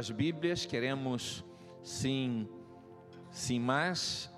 nossas 0.00 0.10
Bíblias, 0.10 0.64
queremos, 0.64 1.44
sim, 1.82 2.48
sem 3.30 3.60
mais, 3.60 4.30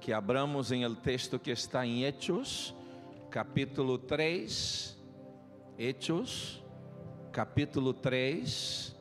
que 0.00 0.10
abramos 0.10 0.72
em 0.72 0.84
el 0.84 0.96
texto 0.96 1.38
que 1.38 1.50
está 1.50 1.84
em 1.86 2.04
Hechos, 2.04 2.74
capítulo 3.28 3.98
3. 3.98 4.98
Hechos, 5.76 6.64
capítulo 7.30 7.92
3, 7.92 8.96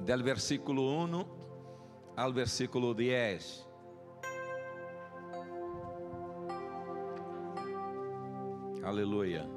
del 0.00 0.22
versículo 0.22 0.82
1 1.02 1.24
ao 2.14 2.30
versículo 2.30 2.92
10. 2.92 3.66
Aleluia. 8.84 9.48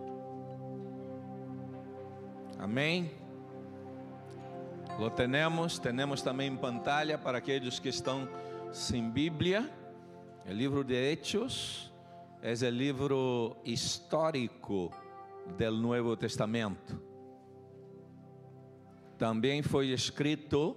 Amém. 2.58 3.21
Lo 5.00 5.10
tenemos, 5.10 5.80
tenemos 5.80 6.22
também 6.22 6.52
em 6.52 6.58
pantalla 6.58 7.18
para 7.18 7.38
aqueles 7.38 7.80
que 7.80 7.90
estão 7.90 8.28
sem 8.72 9.10
Bíblia. 9.10 9.70
O 10.46 10.52
livro 10.52 10.84
de 10.84 10.94
Hechos 10.94 11.92
é 12.42 12.54
o 12.54 12.70
livro 12.70 13.58
histórico 13.64 14.92
do 15.58 15.72
Novo 15.72 16.16
Testamento. 16.16 17.02
Também 19.18 19.62
foi 19.62 19.88
escrito 19.88 20.76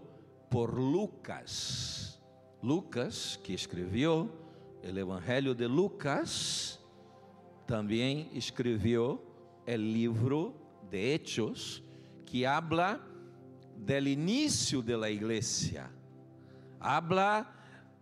por 0.51 0.79
Lucas. 0.79 2.21
Lucas, 2.63 3.39
que 3.43 3.53
escreveu 3.53 4.31
o 4.83 4.99
Evangelho 4.99 5.55
de 5.55 5.67
Lucas, 5.67 6.79
também 7.67 8.31
escreveu 8.33 9.23
o 9.67 9.77
livro 9.77 10.55
de 10.91 11.15
Hechos, 11.15 11.83
que 12.25 12.47
habla 12.47 13.14
del 13.77 14.09
início 14.09 14.83
de 14.83 14.97
la 14.97 15.11
iglesia, 15.11 15.91
habla 16.81 17.53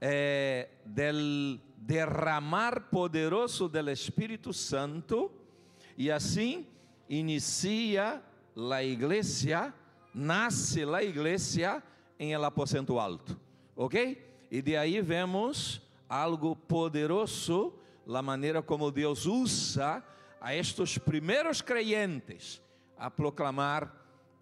eh, 0.01 0.69
del 0.85 1.61
derramar 1.77 2.91
poderoso 2.91 3.69
del 3.69 3.89
Espírito 3.89 4.53
Santo, 4.53 5.33
e 5.97 6.11
assim 6.11 6.67
inicia 7.09 8.23
la 8.55 8.83
iglesia, 8.83 9.75
nasce 10.15 10.85
la 10.85 11.03
iglesia 11.03 11.83
em 12.19 12.33
el 12.33 12.45
aposento 12.45 12.99
alto, 12.99 13.39
ok? 13.75 14.19
E 14.51 14.63
de 14.63 14.77
aí 14.77 15.01
vemos 15.01 15.83
algo 16.09 16.55
poderoso, 16.55 17.73
a 18.07 18.23
maneira 18.23 18.63
como 18.63 18.91
Deus 18.91 19.27
usa 19.27 20.05
a 20.41 20.55
estes 20.55 20.99
primeiros 20.99 21.63
creyentes 21.63 22.61
a 22.99 23.11
proclamar 23.11 23.93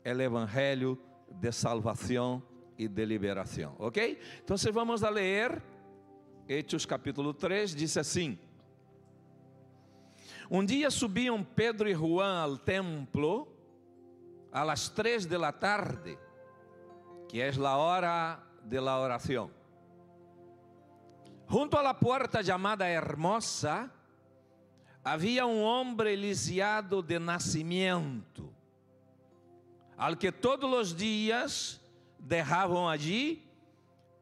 o 0.05 0.09
evangelho 0.09 0.99
de 1.31 1.53
salvação 1.53 2.43
e 2.77 2.89
de 2.89 3.05
liberação, 3.05 3.75
ok? 3.79 4.19
Então 4.43 4.57
vamos 4.73 5.05
a 5.05 5.11
ler 5.11 5.63
Hechos 6.49 6.85
capítulo 6.85 7.33
3, 7.33 7.75
diz 7.75 7.97
assim: 7.97 8.39
Um 10.51 10.65
dia 10.65 10.91
subiam 10.91 11.45
Pedro 11.45 11.89
e 11.89 11.95
Juan 11.95 12.41
ao 12.43 12.59
templo 12.59 13.47
a 14.53 14.65
las 14.65 14.89
três 14.89 15.27
de 15.27 15.39
la 15.39 15.53
tarde, 15.53 16.19
que 17.29 17.41
é 17.41 17.51
a 17.51 17.77
hora 17.77 18.43
de 18.65 18.81
la 18.81 18.99
oração. 18.99 19.51
Junto 21.49 21.77
a 21.77 21.83
la 21.83 21.97
chamada 22.45 22.89
Hermosa, 22.89 23.91
havia 25.05 25.47
um 25.47 25.63
homem 25.63 26.15
lisiado 26.15 27.03
de 27.03 27.19
nascimento, 27.19 28.55
al 30.01 30.17
que 30.17 30.33
todos 30.33 30.73
os 30.73 30.97
dias 30.97 31.79
derravam 32.19 32.89
allí 32.89 33.47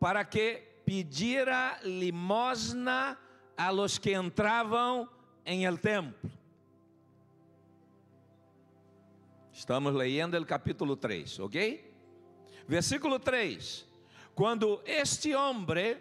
para 0.00 0.24
que 0.24 0.82
pediera 0.84 1.78
limosna 1.84 3.16
a 3.56 3.70
los 3.70 3.96
que 3.96 4.12
entravam 4.12 5.08
em 5.46 5.64
el 5.64 5.78
templo. 5.78 6.28
Estamos 9.52 9.94
lendo 9.94 10.36
o 10.36 10.44
capítulo 10.44 10.96
3, 10.96 11.38
ok? 11.38 11.56
Versículo 12.66 13.20
3: 13.20 13.86
Quando 14.34 14.82
este 14.84 15.32
homem 15.36 15.96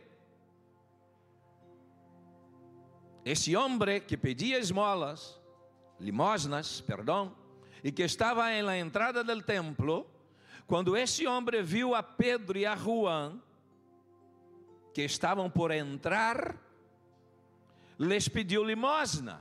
esse 3.23 3.55
homem 3.55 4.01
que 4.01 4.17
pedia 4.17 4.57
esmolas, 4.57 5.39
limosnas, 5.99 6.81
perdão, 6.81 7.35
e 7.88 7.92
que 7.94 8.03
estava 8.03 8.52
em 8.52 8.62
la 8.62 8.78
entrada 8.78 9.24
del 9.24 9.46
templo, 9.46 10.06
quando 10.68 10.98
esse 10.98 11.25
homem 11.25 11.64
viu 11.64 11.96
a 11.96 12.03
Pedro 12.03 12.58
e 12.58 12.66
a 12.66 12.75
Juan, 12.75 13.42
que 14.94 15.03
estavam 15.03 15.50
por 15.50 15.72
entrar, 15.72 16.58
les 17.98 18.28
pediu 18.28 18.62
limosna. 18.62 19.40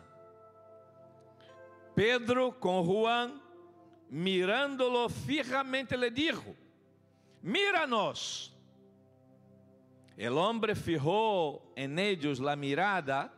Pedro 1.92 2.52
com 2.52 2.84
Juan, 2.84 3.42
mirándolo 4.08 5.08
fijamente, 5.08 5.96
le 5.96 6.12
dijo: 6.12 6.54
Míranos. 7.42 8.54
El 10.16 10.38
hombre 10.38 10.76
fijó 10.76 11.72
en 11.74 11.98
ellos 11.98 12.38
la 12.38 12.54
mirada 12.54 13.34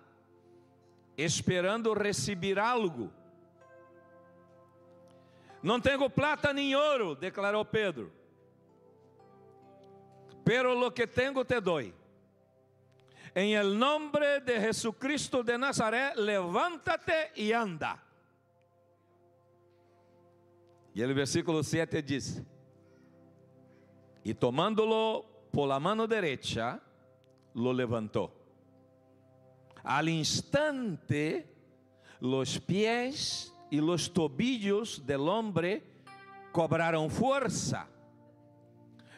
esperando 1.17 1.95
receber 1.95 2.59
algo. 2.59 3.18
Não 5.63 5.81
tenho 5.81 6.09
plata 6.09 6.53
nem 6.53 6.75
ouro, 6.75 7.15
declarou 7.15 7.65
Pedro. 7.65 8.13
Pero 10.45 10.75
lo 10.75 10.91
que 10.91 11.07
tenho 11.07 11.45
te 11.45 11.61
doy. 11.61 11.95
Em 13.35 13.55
el 13.55 13.79
nombre 13.79 14.41
de 14.41 14.59
Jesucristo 14.59 15.43
de 15.43 15.59
Nazaret, 15.59 16.17
levántate 16.17 17.33
e 17.37 17.53
anda. 17.53 18.03
E 20.95 21.05
o 21.05 21.15
versículo 21.15 21.63
7 21.63 22.03
diz: 22.03 22.43
E 24.25 24.35
tomando-lo 24.35 25.25
por 25.53 25.69
la 25.69 25.79
mano 25.79 26.07
derecha, 26.07 26.81
lo 27.55 27.73
levantou. 27.73 28.33
Al 29.85 30.09
instante, 30.09 31.47
los 32.21 32.59
pies 32.59 33.55
y 33.71 33.81
los 33.81 34.12
tobillos 34.12 35.05
del 35.05 35.29
hombre 35.29 35.83
cobraron 36.53 37.11
fuerza. 37.11 37.89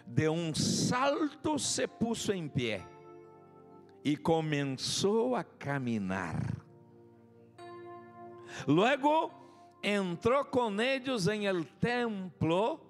De 0.06 0.28
un 0.28 0.54
salto 0.54 1.58
se 1.58 1.86
puso 1.86 2.32
en 2.32 2.50
pie 2.50 2.84
y 4.02 4.16
comenzó 4.16 5.36
a 5.36 5.44
caminar. 5.44 6.56
Luego 8.66 9.78
entró 9.82 10.50
con 10.50 10.80
ellos 10.80 11.26
en 11.28 11.44
el 11.44 11.66
templo 11.78 12.80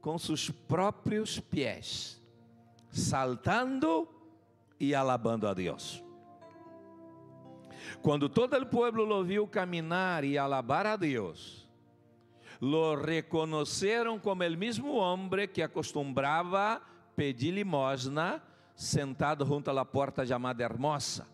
con 0.00 0.18
sus 0.18 0.50
propios 0.50 1.40
pies, 1.40 2.22
saltando 2.90 4.08
y 4.78 4.92
alabando 4.92 5.48
a 5.48 5.54
Dios. 5.54 6.04
Quando 8.02 8.28
todo 8.28 8.56
o 8.56 8.66
povo 8.66 9.04
lo 9.04 9.24
viu 9.24 9.46
caminar 9.46 10.24
e 10.24 10.36
alabar 10.38 10.86
a 10.86 10.96
Deus, 10.96 11.68
lo 12.60 12.96
reconheceram 12.96 14.18
como 14.18 14.44
o 14.44 14.56
mesmo 14.56 14.94
homem 14.94 15.48
que 15.48 15.62
acostumbrava 15.62 16.82
pedir 17.14 17.52
limosna 17.52 18.42
sentado 18.74 19.44
junto 19.44 19.70
à 19.70 19.84
porta 19.84 20.24
chamada 20.24 20.62
Hermosa. 20.62 21.26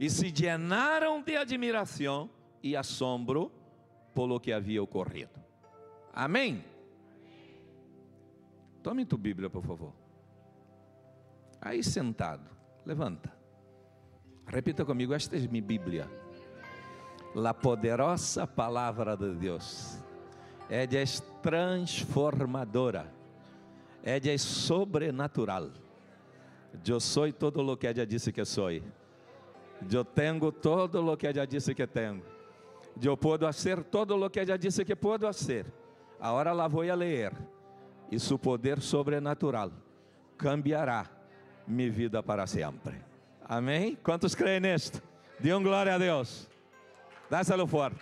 E 0.00 0.10
se 0.10 0.30
llenaram 0.30 1.22
de 1.22 1.36
admiração 1.36 2.28
e 2.62 2.74
assombro 2.74 3.52
por 4.14 4.26
lo 4.26 4.40
que 4.40 4.52
havia 4.52 4.82
ocorrido. 4.82 5.42
Amém? 6.12 6.64
Tome 8.82 9.04
tua 9.04 9.18
Bíblia, 9.18 9.48
por 9.48 9.62
favor. 9.62 9.92
Aí 11.60 11.82
sentado, 11.82 12.50
levanta. 12.84 13.34
Repita 14.46 14.84
comigo, 14.84 15.12
esta 15.14 15.36
é 15.36 15.40
minha 15.40 15.62
Bíblia. 15.62 16.08
A 17.34 17.54
poderosa 17.54 18.46
palavra 18.46 19.16
de 19.16 19.34
Deus. 19.34 19.98
É 20.68 20.86
de 20.86 21.04
transformadora. 21.42 23.12
É 24.02 24.20
de 24.20 24.36
sobrenatural. 24.38 25.70
Eu 26.86 27.00
sou 27.00 27.32
todo 27.32 27.60
o 27.60 27.76
que 27.76 27.86
ela 27.86 28.06
disse 28.06 28.32
que 28.32 28.44
sou. 28.44 28.70
Eu 28.70 30.04
tenho 30.04 30.52
todo 30.52 31.12
o 31.12 31.16
que 31.16 31.26
ela 31.26 31.46
disse 31.46 31.74
que 31.74 31.86
tenho. 31.86 32.22
Eu 33.02 33.16
posso 33.16 33.52
ser 33.52 33.82
todo 33.82 34.16
o 34.16 34.30
que 34.30 34.40
ela 34.40 34.56
disse 34.56 34.84
que 34.84 34.94
posso 34.94 35.32
ser. 35.32 35.66
Agora 36.20 36.52
lá 36.52 36.68
vou 36.68 36.88
a 36.88 36.94
ler. 36.94 37.32
E 38.10 38.18
poder 38.38 38.80
sobrenatural 38.80 39.72
cambiará 40.36 41.06
minha 41.66 41.90
vida 41.90 42.22
para 42.22 42.46
sempre. 42.46 43.13
Amém? 43.46 43.94
Quantos 43.96 44.34
creem 44.34 44.60
nisto? 44.60 45.02
Dê 45.38 45.52
glória 45.52 45.94
a 45.94 45.98
Deus. 45.98 46.48
Dá-se-lo 47.28 47.66
forte. 47.66 48.00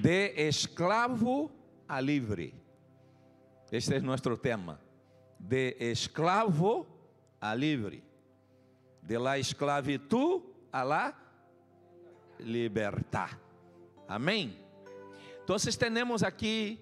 De 0.00 0.32
esclavo 0.48 1.50
a 1.88 2.00
livre. 2.00 2.54
Este 3.72 3.96
é 3.96 4.00
nosso 4.00 4.36
tema. 4.36 4.80
De 5.38 5.76
esclavo 5.80 6.86
a 7.40 7.54
livre. 7.54 8.04
De 9.02 9.18
la 9.18 9.38
esclavitud 9.38 10.42
a 10.72 10.84
la 10.84 11.14
libertad. 12.38 13.30
Amém? 14.06 14.56
Então, 15.42 15.56
temos 15.92 16.22
aqui 16.22 16.80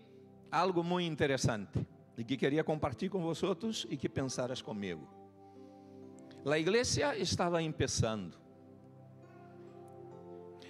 algo 0.51 0.83
muito 0.83 1.11
interessante 1.11 1.94
e 2.17 2.25
que 2.25 2.37
queria 2.37 2.63
compartilhar 2.63 3.11
com 3.11 3.21
vocês 3.21 3.87
e 3.91 3.97
que 3.97 4.09
pensaras 4.09 4.63
comigo. 4.63 5.09
A 6.47 6.59
igreja 6.59 7.17
estava 7.17 7.59
começando. 7.59 8.37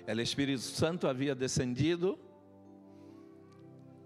O 0.06 0.20
Espírito 0.20 0.60
Santo 0.60 1.08
havia 1.08 1.34
descendido, 1.34 2.18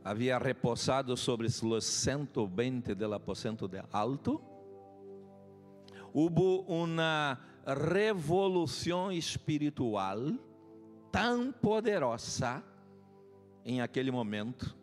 havia 0.04 0.38
reposado 0.38 1.16
sobre 1.16 1.46
os 1.46 1.84
120 1.84 2.94
do 2.94 3.12
aposento 3.12 3.68
de 3.68 3.82
alto. 3.92 4.40
Houve 6.14 6.64
uma 6.66 7.38
revolução 7.66 9.12
espiritual 9.12 10.18
tão 11.12 11.52
poderosa 11.52 12.62
em 13.64 13.82
aquele 13.82 14.10
momento, 14.10 14.77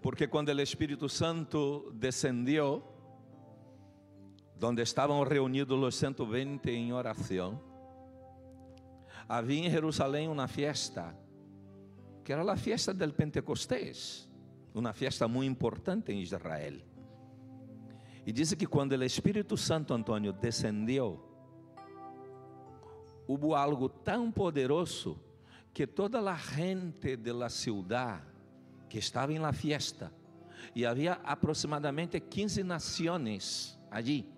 porque 0.00 0.28
quando 0.28 0.48
o 0.48 0.60
Espírito 0.60 1.08
Santo 1.08 1.92
descendeu, 1.94 2.82
onde 4.62 4.82
estavam 4.82 5.22
reunidos 5.22 5.78
os 5.78 5.94
120 5.96 6.70
em 6.70 6.92
oração, 6.92 7.60
havia 9.28 9.66
em 9.66 9.70
Jerusalém 9.70 10.28
uma 10.28 10.46
festa, 10.46 11.16
que 12.24 12.32
era 12.32 12.50
a 12.50 12.56
festa 12.56 12.92
del 12.92 13.12
Pentecostés, 13.12 14.28
uma 14.74 14.92
festa 14.92 15.26
muito 15.26 15.50
importante 15.50 16.12
em 16.12 16.20
Israel. 16.20 16.80
E 18.26 18.32
diz 18.32 18.54
que 18.54 18.66
quando 18.66 18.92
o 18.92 19.02
Espírito 19.02 19.56
Santo 19.56 19.94
Antônio 19.94 20.32
descendeu, 20.32 21.26
houve 23.26 23.54
algo 23.54 23.88
tão 23.88 24.30
poderoso 24.30 25.18
que 25.72 25.86
toda 25.86 26.20
a 26.20 26.36
gente 26.36 27.16
de 27.16 27.32
la 27.32 27.48
ciudad 27.48 28.29
que 28.90 28.98
estava 28.98 29.32
em 29.32 29.38
la 29.38 29.52
fiesta, 29.52 30.12
e 30.74 30.84
havia 30.84 31.14
aproximadamente 31.24 32.20
15 32.20 32.62
nações 32.62 33.78
allí, 33.90 34.28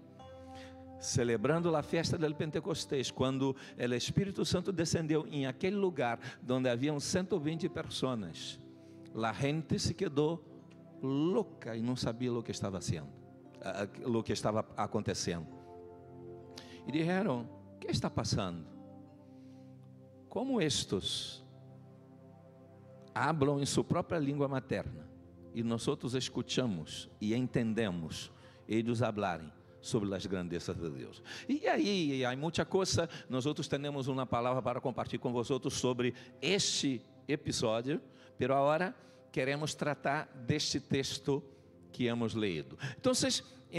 celebrando 1.00 1.74
a 1.74 1.82
festa 1.82 2.16
del 2.16 2.34
Pentecostés, 2.34 3.10
quando 3.10 3.56
o 3.76 3.94
Espírito 3.94 4.44
Santo 4.44 4.70
descendeu 4.70 5.26
em 5.26 5.46
aquele 5.46 5.74
lugar 5.74 6.20
onde 6.48 6.68
haviam 6.68 7.00
120 7.00 7.68
pessoas, 7.70 8.60
a 9.14 9.32
gente 9.32 9.78
se 9.78 9.94
quedou 9.94 10.44
louca 11.02 11.74
e 11.74 11.82
não 11.82 11.96
sabia 11.96 12.32
o 12.32 12.42
que 12.42 12.52
estava 12.52 12.80
sendo, 12.80 13.08
o 14.04 14.22
que 14.22 14.32
estava 14.32 14.64
acontecendo. 14.76 15.48
E 16.86 16.92
disseram: 16.92 17.48
"O 17.74 17.78
que 17.80 17.90
está 17.90 18.08
passando?" 18.08 18.72
como 20.28 20.62
estes 20.62 21.41
hablam 23.14 23.60
em 23.60 23.66
sua 23.66 23.84
própria 23.84 24.18
língua 24.18 24.48
materna 24.48 25.08
e 25.54 25.62
nós 25.62 25.86
outros 25.86 26.14
escutamos 26.14 27.08
e 27.20 27.34
entendemos 27.34 28.32
eles 28.68 29.02
hablarem 29.02 29.52
sobre 29.80 30.14
as 30.14 30.24
grandezas 30.24 30.76
de 30.76 30.88
Deus. 30.88 31.22
E 31.48 31.66
aí, 31.66 32.24
há 32.24 32.34
muita 32.36 32.64
coisa, 32.64 33.08
nós 33.28 33.46
outros 33.46 33.66
temos 33.68 34.06
uma 34.06 34.24
palavra 34.24 34.62
para 34.62 34.80
compartilhar 34.80 35.20
com 35.20 35.32
vocês 35.32 35.60
sobre 35.72 36.14
este 36.40 37.04
episódio, 37.26 38.00
pero 38.38 38.54
agora 38.54 38.94
queremos 39.30 39.74
tratar 39.74 40.26
deste 40.46 40.78
texto 40.78 41.42
que 41.90 42.06
hemos 42.06 42.32
lido. 42.32 42.78
Então, 42.98 43.12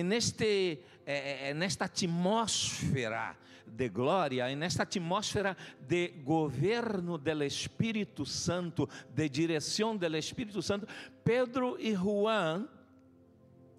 neste, 0.01 0.79
eh, 1.05 1.53
nesta 1.53 1.85
atmosfera 1.85 3.37
de 3.67 3.89
glória, 3.89 4.49
e 4.51 4.55
nesta 4.55 4.83
atmosfera 4.83 5.57
de 5.87 6.09
governo 6.23 7.17
do 7.17 7.43
Espírito 7.43 8.25
Santo, 8.25 8.89
de 9.13 9.27
direção 9.29 9.95
do 9.97 10.17
Espírito 10.17 10.61
Santo, 10.61 10.87
Pedro 11.23 11.77
e 11.79 11.93
Juan, 11.93 12.67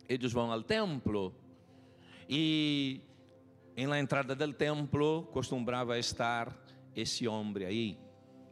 eles 0.08 0.32
vão 0.32 0.52
ao 0.52 0.62
templo. 0.62 1.34
E 2.28 3.00
em 3.76 3.86
la 3.86 3.98
entrada 3.98 4.34
do 4.34 4.52
templo 4.52 5.24
costumava 5.32 5.98
estar 5.98 6.56
esse 6.94 7.26
homem 7.26 7.64
aí, 7.64 7.98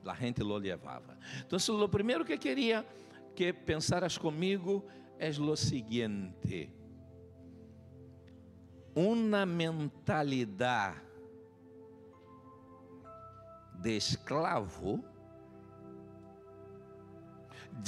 a 0.04 0.14
gente 0.14 0.42
lo 0.42 0.56
levava. 0.56 1.16
Então, 1.46 1.58
o 1.80 1.88
primeiro 1.88 2.24
que 2.24 2.36
queria 2.36 2.84
que 3.34 3.52
pensaras 3.52 4.18
comigo 4.18 4.84
é 5.18 5.30
o 5.30 5.56
seguinte: 5.56 6.70
uma 8.94 9.46
mentalidade 9.46 11.00
de 13.74 13.96
esclavo 13.96 15.02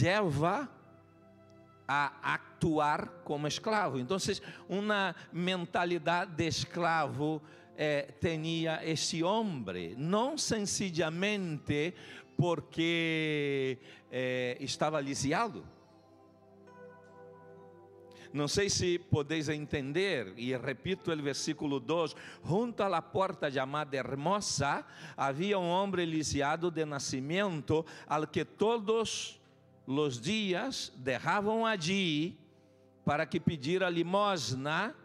leva 0.01 0.69
a 1.87 2.35
actuar 2.35 3.09
como 3.25 3.47
esclavo. 3.47 3.99
Então, 3.99 4.17
uma 4.69 5.15
mentalidade 5.33 6.33
de 6.33 6.47
esclavo 6.47 7.43
eh, 7.77 8.15
tinha 8.21 8.81
esse 8.85 9.23
homem, 9.23 9.95
não 9.97 10.39
sencillamente 10.39 11.95
porque 12.37 13.79
eh, 14.11 14.57
estava 14.61 15.01
lisiado 15.01 15.74
não 18.35 18.49
sei 18.49 18.69
se 18.69 18.99
podeis 18.99 19.49
entender, 19.49 20.35
e 20.37 20.57
repito 20.57 21.13
o 21.13 21.23
versículo 21.23 21.79
2: 21.79 22.17
junto 22.45 22.83
à 22.83 23.01
porta 23.01 23.49
chamada 23.49 23.97
Hermosa, 23.97 24.85
havia 25.17 25.57
um 25.57 25.69
homem 25.69 26.05
lisiado 26.05 26.69
de 26.69 26.85
nascimento, 26.85 27.87
al 28.09 28.27
que 28.27 28.45
todos 28.45 29.41
os 29.87 30.21
dias 30.21 30.93
derravam 30.97 31.65
allí 31.65 32.37
para 33.05 33.25
que 33.25 33.39
pedira 33.39 33.89
limosna 33.89 34.97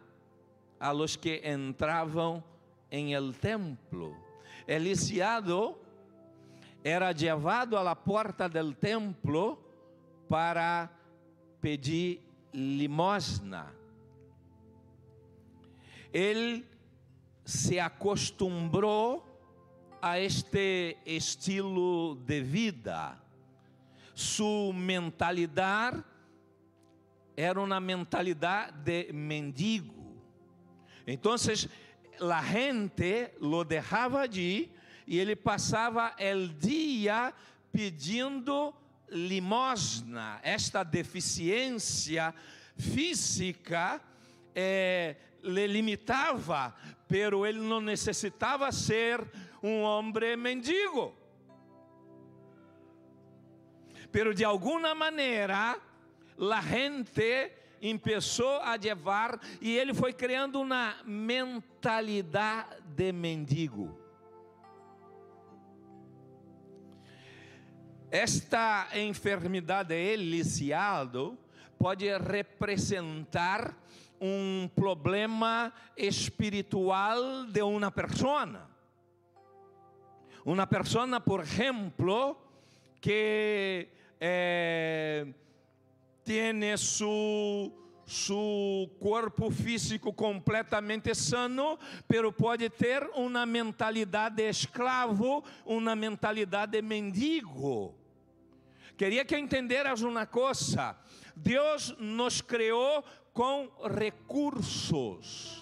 a 0.80 0.92
los 0.92 1.16
que 1.16 1.40
entravam 1.46 2.44
em 2.90 3.14
el 3.14 3.36
templo. 3.36 4.18
El 4.66 4.86
lisiado 4.86 5.78
era 6.84 7.12
levado 7.12 7.78
à 7.78 7.96
porta 7.96 8.50
del 8.50 8.76
templo 8.76 9.60
para 10.28 10.90
pedir 11.62 12.29
limosna. 12.54 13.74
Ele 16.12 16.66
se 17.46 17.80
acostumbrou 17.80 19.26
a 20.02 20.20
este 20.20 20.98
estilo 21.06 22.16
de 22.16 22.42
vida. 22.42 23.18
Sua 24.14 24.74
mentalidade 24.74 26.04
era 27.36 27.60
uma 27.62 27.80
mentalidade 27.80 28.78
de 28.84 29.14
mendigo. 29.14 30.22
Então, 31.08 31.34
a 31.34 32.42
gente 32.44 33.32
lo 33.40 33.64
deixava 33.64 34.22
allí 34.22 34.72
e 35.08 35.18
ele 35.18 35.36
passava 35.36 36.14
o 36.20 36.48
dia 36.60 37.34
pedindo 37.72 38.74
limosna, 39.12 40.40
esta 40.44 40.84
deficiência 40.84 42.34
física, 42.78 44.02
é, 44.56 45.16
le 45.44 45.68
limitava, 45.68 46.76
pero 47.08 47.46
ele 47.46 47.60
não 47.60 47.82
necessitava 47.82 48.72
ser 48.72 49.26
um 49.62 49.82
homem 49.82 50.38
mendigo. 50.38 51.16
Pero 54.12 54.34
de 54.34 54.44
alguma 54.44 54.96
maneira, 54.96 55.80
a 56.40 56.62
gente 56.62 57.52
começou 58.02 58.60
a 58.62 58.76
levar 58.76 59.40
e 59.62 59.78
ele 59.78 59.94
foi 59.94 60.14
criando 60.14 60.60
uma 60.60 60.96
mentalidade 61.06 62.82
de 62.96 63.12
mendigo. 63.12 63.99
Esta 68.12 68.88
enfermidade 68.96 69.94
eliciado 69.94 71.38
pode 71.78 72.06
representar 72.18 73.78
um 74.20 74.68
problema 74.76 75.72
espiritual 75.96 77.46
de 77.46 77.62
uma 77.62 77.92
pessoa. 77.92 78.68
Uma 80.44 80.66
pessoa, 80.66 81.20
por 81.20 81.42
exemplo, 81.42 82.36
que 83.00 83.88
eh, 84.20 85.28
tem 86.24 86.76
su, 86.78 87.72
su 88.08 88.90
corpo 89.00 89.52
físico 89.52 90.12
completamente 90.14 91.14
sano, 91.14 91.78
pero 92.08 92.34
pode 92.34 92.72
ter 92.72 93.08
uma 93.14 93.46
mentalidade 93.46 94.38
de 94.38 94.50
escravo, 94.50 95.44
uma 95.64 95.96
mentalidade 95.96 96.72
de 96.72 96.82
mendigo 96.82 97.99
queria 99.00 99.24
que 99.24 99.38
entenderas 99.38 100.02
uma 100.02 100.26
coisa: 100.26 100.94
Deus 101.34 101.96
nos 101.98 102.42
criou 102.42 103.02
com 103.34 103.72
recursos. 103.98 105.58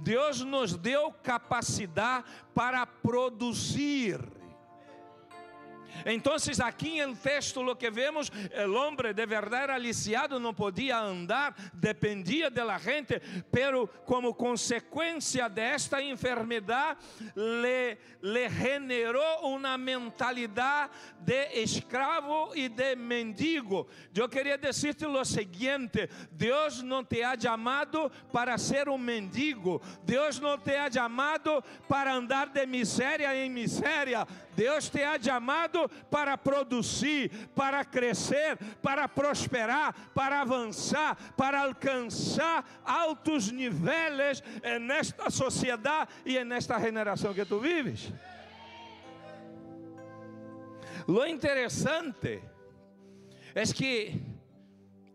Deus 0.00 0.42
nos 0.42 0.76
deu 0.76 1.10
capacidade 1.10 2.26
para 2.54 2.86
produzir. 2.86 4.20
Então, 6.06 6.34
aqui 6.64 7.00
em 7.00 7.14
texto, 7.14 7.60
o 7.60 7.76
que 7.76 7.90
vemos, 7.90 8.30
o 8.66 8.72
homem 8.74 9.12
de 9.12 9.26
verdade 9.26 9.64
era 9.64 9.78
lisiado, 9.78 10.40
não 10.40 10.54
podia 10.54 10.98
andar, 10.98 11.54
dependia 11.74 12.50
da 12.50 12.78
gente, 12.78 13.20
pero 13.50 13.88
como 14.04 14.34
consequência 14.34 15.48
desta 15.48 16.02
enfermidade, 16.02 16.98
le, 17.34 17.98
le 18.22 18.48
generou 18.48 19.54
uma 19.54 19.76
mentalidade 19.78 20.92
de 21.20 21.62
escravo 21.62 22.52
e 22.54 22.68
de 22.68 22.96
mendigo. 22.96 23.86
Eu 24.14 24.28
queria 24.28 24.58
dizer-te 24.58 25.06
o 25.06 25.24
seguinte: 25.24 26.08
Deus 26.30 26.82
não 26.82 27.04
te 27.04 27.22
ha 27.22 27.38
chamado 27.38 28.10
para 28.32 28.58
ser 28.58 28.88
um 28.88 28.98
mendigo, 28.98 29.80
Deus 30.04 30.40
não 30.40 30.58
te 30.58 30.74
ha 30.74 30.90
chamado 30.90 31.62
para 31.88 32.14
andar 32.14 32.48
de 32.48 32.66
miséria 32.66 33.34
em 33.36 33.50
miséria, 33.50 34.26
Deus 34.58 34.90
te 34.90 35.04
ha 35.04 35.16
chamado 35.22 35.88
para 36.10 36.36
produzir, 36.36 37.30
para 37.54 37.84
crescer, 37.84 38.58
para 38.82 39.06
prosperar, 39.06 39.94
para 40.12 40.40
avançar, 40.40 41.16
para 41.36 41.60
alcançar 41.60 42.64
altos 42.84 43.52
níveis 43.52 44.42
nesta 44.80 45.30
sociedade 45.30 46.10
e 46.26 46.42
nesta 46.42 46.76
geração 46.80 47.32
que 47.32 47.44
tu 47.44 47.60
vives. 47.60 48.12
Lo 51.06 51.24
interessante 51.24 52.42
é 53.54 53.62
que 53.72 54.20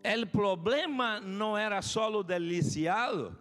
o 0.02 0.26
problema 0.26 1.20
não 1.20 1.54
era 1.56 1.82
só 1.82 2.10
o 2.10 2.22
deliciado, 2.22 3.36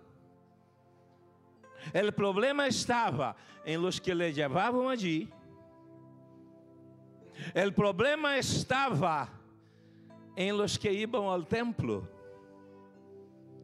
o 1.96 2.12
problema 2.12 2.68
estava 2.68 3.38
em 3.66 3.78
los 3.78 4.00
que 4.00 4.14
le 4.14 4.34
levavam 4.34 4.90
allí 4.90 5.32
o 7.68 7.72
problema 7.72 8.38
estava 8.38 9.30
em 10.36 10.52
los 10.52 10.78
que 10.78 10.90
iam 10.90 11.30
ao 11.30 11.44
templo. 11.44 12.08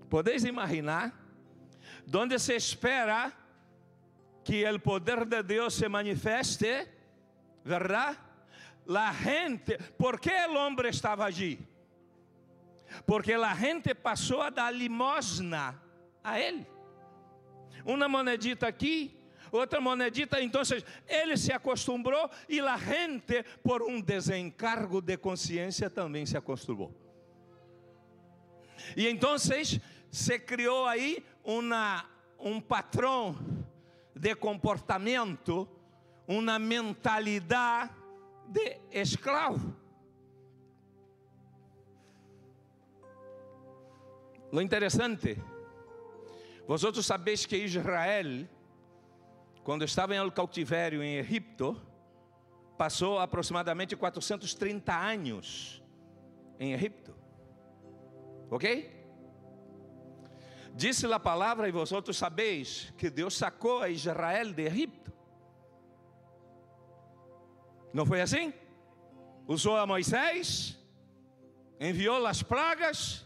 Podeis 0.09 0.43
imaginar? 0.43 1.13
Donde 2.05 2.39
se 2.39 2.55
espera 2.55 3.31
que 4.43 4.65
o 4.65 4.79
poder 4.79 5.25
de 5.25 5.43
Deus 5.43 5.75
se 5.75 5.87
manifeste, 5.87 6.87
¿verdad? 7.63 8.17
La 8.85 9.13
gente, 9.13 9.77
¿por 9.97 10.19
que 10.19 10.31
o 10.47 10.57
homem 10.57 10.87
estava 10.87 11.25
allí? 11.25 11.59
Porque 13.05 13.33
a 13.33 13.53
gente 13.53 13.93
passou 13.93 14.41
a 14.41 14.49
dar 14.49 14.71
limosna 14.71 15.79
a 16.23 16.39
ele. 16.39 16.65
Uma 17.85 18.09
monedita 18.09 18.67
aqui, 18.67 19.18
outra 19.51 19.79
monedita. 19.81 20.41
Então 20.41 20.61
ele 21.07 21.37
se 21.37 21.51
acostumou 21.51 22.29
e 22.47 22.59
a 22.59 22.77
gente, 22.77 23.43
por 23.63 23.81
um 23.81 24.01
desencargo 24.01 25.01
de 25.01 25.17
consciência, 25.17 25.89
também 25.89 26.25
se 26.25 26.37
acostumou. 26.37 26.93
E 28.95 29.07
então 29.07 29.35
se 29.37 30.39
criou 30.39 30.85
aí 30.85 31.23
uma, 31.43 32.05
um 32.39 32.59
patrão 32.59 33.37
de 34.15 34.35
comportamento, 34.35 35.67
uma 36.27 36.59
mentalidade 36.59 37.91
de 38.47 38.77
escravo. 38.91 39.75
Lo 44.51 44.61
interessante, 44.61 45.37
vosotros 46.67 47.05
sabéis 47.05 47.45
que 47.45 47.55
Israel 47.55 48.47
quando 49.69 49.85
estava 49.85 50.15
em 50.15 50.29
cautivério 50.31 51.03
em 51.03 51.17
Egipto, 51.17 51.79
passou 52.75 53.19
aproximadamente 53.19 53.95
430 53.95 54.91
anos 54.91 55.83
em 56.59 56.73
Egipto. 56.73 57.15
Ok? 58.49 58.91
Disse 60.73 61.05
a 61.05 61.19
palavra, 61.19 61.69
e 61.69 61.71
vosotros 61.71 62.17
sabeis, 62.17 62.91
que 62.97 63.11
Deus 63.11 63.37
sacou 63.37 63.83
a 63.83 63.89
Israel 63.89 64.51
de 64.51 64.63
Egipto. 64.63 65.13
Não 67.93 68.07
foi 68.07 68.21
assim? 68.21 68.51
Usou 69.47 69.77
a 69.77 69.85
Moisés, 69.85 70.79
enviou 71.79 72.25
as 72.25 72.41
pragas. 72.41 73.23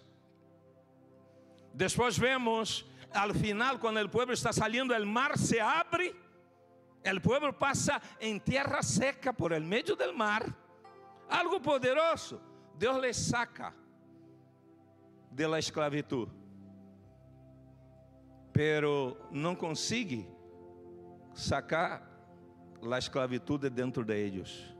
Depois 1.73 2.17
vemos, 2.17 2.85
al 3.13 3.33
final, 3.33 3.79
quando 3.79 4.01
o 4.01 4.09
povo 4.09 4.33
está 4.33 4.51
saindo, 4.51 4.93
o 4.93 5.07
mar 5.07 5.37
se 5.37 5.57
abre 5.57 6.21
El 7.03 7.21
pueblo 7.21 7.57
pasa 7.57 8.01
en 8.19 8.39
tierra 8.39 8.81
seca 8.81 9.33
por 9.33 9.51
el 9.51 9.63
medio 9.63 9.95
del 9.95 10.13
mar. 10.13 10.45
Algo 11.29 11.61
poderoso. 11.61 12.39
Deus 12.77 12.99
les 13.01 13.17
saca 13.17 13.73
de 15.29 15.47
la 15.47 15.59
esclavitud. 15.59 16.29
Pero 18.53 19.17
não 19.31 19.55
consigue 19.55 20.27
sacar 21.33 22.07
a 22.81 22.97
esclavitud 22.97 23.59
de 23.59 23.69
dentro 23.69 24.05
de 24.05 24.15
eles. 24.15 24.73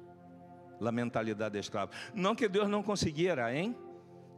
A 0.79 0.91
mentalidade 0.91 1.53
de 1.53 1.59
escravo. 1.59 1.91
Não 2.13 2.35
que 2.35 2.47
Deus 2.47 2.67
não 2.67 2.83
conseguira, 2.83 3.53
hein? 3.55 3.75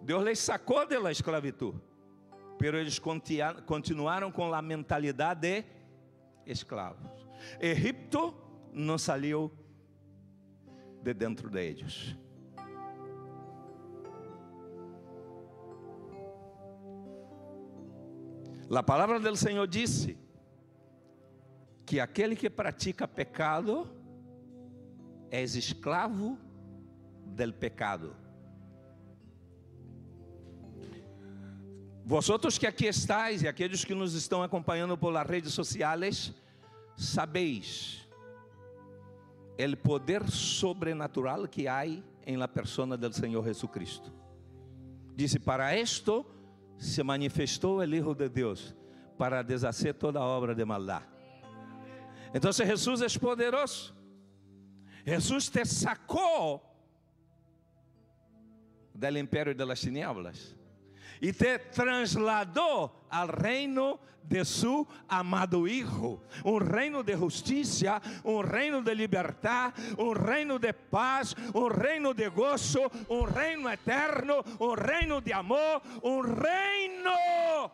Deus 0.04 0.24
les 0.24 0.40
sacou 0.40 0.86
de 0.86 0.98
la 1.00 1.12
esclavitud. 1.12 1.76
Pero 2.58 2.78
eles 2.78 3.00
continuaram 3.00 4.32
com 4.32 4.54
a 4.54 4.62
mentalidade 4.62 5.42
de 5.42 5.66
escravos. 6.46 7.15
Egipto 7.60 8.34
não 8.74 8.98
saiu 8.98 9.52
de 11.02 11.14
dentro 11.14 11.50
de 11.50 11.64
eles. 11.64 12.16
A 18.70 18.84
palavra 18.84 19.20
do 19.20 19.36
Senhor 19.36 19.68
disse 19.68 20.18
que 21.86 22.00
aquele 22.00 22.36
que 22.36 22.50
pratica 22.50 23.08
pecado 23.08 23.88
é 25.30 25.44
escravo 25.44 26.38
del 27.28 27.54
pecado. 27.54 28.16
Vosotros 32.04 32.58
que 32.58 32.68
aqui 32.68 32.86
estáis 32.86 33.42
e 33.42 33.48
aqueles 33.48 33.84
que 33.84 33.94
nos 33.94 34.14
estão 34.14 34.44
acompanhando 34.44 34.98
por 34.98 35.12
las 35.12 35.28
redes 35.28 35.54
sociais, 35.54 36.34
sabeis 36.96 38.08
el 39.58 39.78
poder 39.78 40.30
sobrenatural 40.30 41.50
que 41.50 41.68
há 41.68 41.86
em 41.86 42.38
la 42.38 42.48
persona 42.48 42.98
del 42.98 43.14
Senhor 43.14 43.44
Jesucristo. 43.44 44.12
Disse: 45.16 45.40
Para 45.40 45.76
esto 45.76 46.26
se 46.78 47.04
manifestou 47.04 47.82
el 47.82 47.94
Hijo 47.94 48.14
de 48.14 48.28
Deus, 48.28 48.76
para 49.18 49.44
deshacer 49.44 49.94
toda 49.94 50.20
obra 50.20 50.54
de 50.54 50.66
maldade. 50.66 51.06
Então, 52.34 52.52
Jesus 52.52 53.02
é 53.02 53.20
poderoso. 53.20 53.96
Jesus 55.06 55.50
te 55.50 55.64
sacou 55.64 56.62
del 58.94 59.18
império 59.18 59.54
de 59.54 59.66
las 59.66 59.80
tinieblas 59.80 60.56
e 61.22 61.32
te 61.34 61.60
trasladou 61.60 63.06
ao 63.10 63.28
reino 63.28 64.00
de 64.28 64.44
su 64.44 64.88
amado 65.08 65.68
Hijo, 65.68 66.20
um 66.44 66.58
reino 66.58 67.04
de 67.04 67.16
justiça, 67.16 68.02
um 68.24 68.42
reino 68.42 68.82
de 68.82 68.94
liberdade, 68.94 69.76
um 69.98 70.14
reino 70.14 70.58
de 70.58 70.74
paz, 70.74 71.36
um 71.54 71.68
reino 71.68 72.14
de 72.14 72.30
gozo, 72.30 72.92
um 73.10 73.24
reino 73.24 73.70
eterno, 73.70 74.44
um 74.60 74.74
reino 74.74 75.22
de 75.22 75.32
amor, 75.32 75.82
um 76.04 76.22
reino 76.22 77.72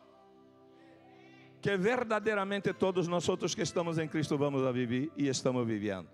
que 1.61 1.77
verdadeiramente 1.77 2.73
todos 2.73 3.07
nós 3.07 3.23
que 3.53 3.61
estamos 3.61 3.99
em 3.99 4.07
Cristo 4.07 4.37
vamos 4.37 4.65
a 4.65 4.71
viver 4.71 5.11
e 5.15 5.27
estamos 5.27 5.65
vivendo. 5.65 6.09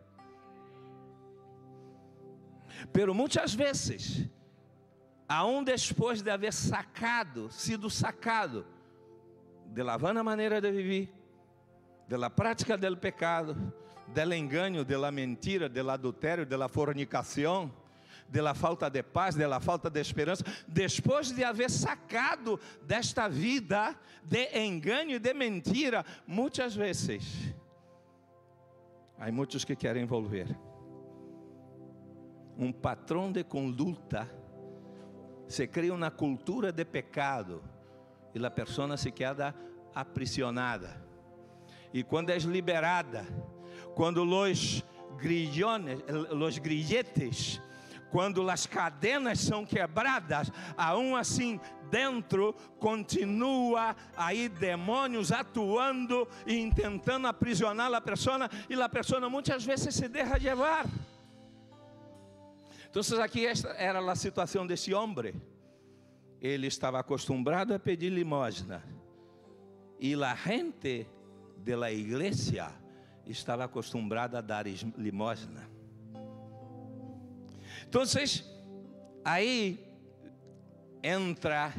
Pero 2.91 3.13
muitas 3.13 3.55
vezes 3.55 4.29
aún 5.27 5.63
depois 5.63 6.21
de 6.21 6.31
haver 6.31 6.53
sacado, 6.53 7.51
sido 7.51 7.89
sacado 7.89 8.65
de 9.73 9.83
la 9.83 9.97
vana 9.97 10.23
maneira 10.23 10.61
de 10.61 10.71
viver, 10.71 11.09
de 12.07 12.17
la 12.17 12.29
prática 12.29 12.77
del 12.77 12.97
pecado, 12.97 13.55
del 14.13 14.31
engano, 14.33 14.83
de 14.83 14.97
la 14.97 15.11
mentira, 15.11 15.67
del 15.67 15.89
adultério, 15.89 16.45
de 16.45 16.57
la 16.57 16.69
fornicação, 16.69 17.71
de 18.29 18.41
la 18.41 18.53
falta 18.53 18.89
de 18.89 19.03
paz, 19.03 19.35
de 19.35 19.47
la 19.47 19.59
falta 19.59 19.89
de 19.89 19.99
esperança, 19.99 20.43
depois 20.67 21.31
de 21.31 21.43
haver 21.43 21.69
sacado 21.69 22.59
desta 22.85 23.27
vida 23.27 23.95
de 24.23 24.49
engano 24.57 25.11
e 25.11 25.19
de 25.19 25.33
mentira, 25.33 26.05
muitas 26.25 26.75
vezes, 26.75 27.53
há 29.17 29.31
muitos 29.31 29.63
que 29.63 29.75
querem 29.75 30.05
volver. 30.05 30.57
Um 32.57 32.71
patrão 32.71 33.31
de 33.31 33.43
conduta, 33.43 34.27
se 35.47 35.67
cria 35.67 35.93
uma 35.93 36.11
cultura 36.11 36.71
de 36.71 36.83
pecado 36.83 37.63
e 38.33 38.45
a 38.45 38.51
pessoa 38.51 38.97
se 38.97 39.11
queda 39.11 39.55
aprisionada. 39.93 41.01
E 41.93 42.03
quando 42.03 42.29
é 42.29 42.37
liberada, 42.37 43.25
quando 43.95 44.23
os 44.23 44.83
grillones, 45.17 45.99
os 46.31 46.57
grilletes, 46.57 47.61
quando 48.11 48.49
as 48.49 48.65
cadenas 48.65 49.39
são 49.39 49.65
quebradas, 49.65 50.51
aún 50.77 51.15
assim 51.15 51.59
dentro 51.89 52.53
continua 52.79 53.95
aí 54.15 54.49
demônios 54.49 55.31
atuando 55.31 56.27
e 56.45 56.69
tentando 56.71 57.27
aprisionar 57.27 57.93
a 57.93 58.01
pessoa, 58.01 58.49
e 58.69 58.79
a 58.79 58.89
pessoa 58.89 59.29
muitas 59.29 59.63
vezes 59.63 59.95
se 59.95 60.07
deixa 60.07 60.37
levar. 60.37 60.85
Então, 62.89 63.21
aqui 63.21 63.45
esta 63.45 63.69
era 63.69 63.99
a 63.99 64.15
situação 64.15 64.65
desse 64.65 64.93
homem. 64.93 65.33
Ele 66.39 66.67
estava 66.67 66.99
acostumado 66.99 67.73
a 67.73 67.79
pedir 67.79 68.09
limosna, 68.09 68.83
e 69.99 70.13
a 70.15 70.35
gente 70.35 71.07
de 71.57 71.75
la 71.75 71.91
igreja 71.91 72.71
estava 73.25 73.65
acostumbrada 73.65 74.37
a 74.37 74.41
dar 74.41 74.65
limosna. 74.97 75.69
Então, 77.87 78.03
aí 79.23 79.83
entra 81.01 81.73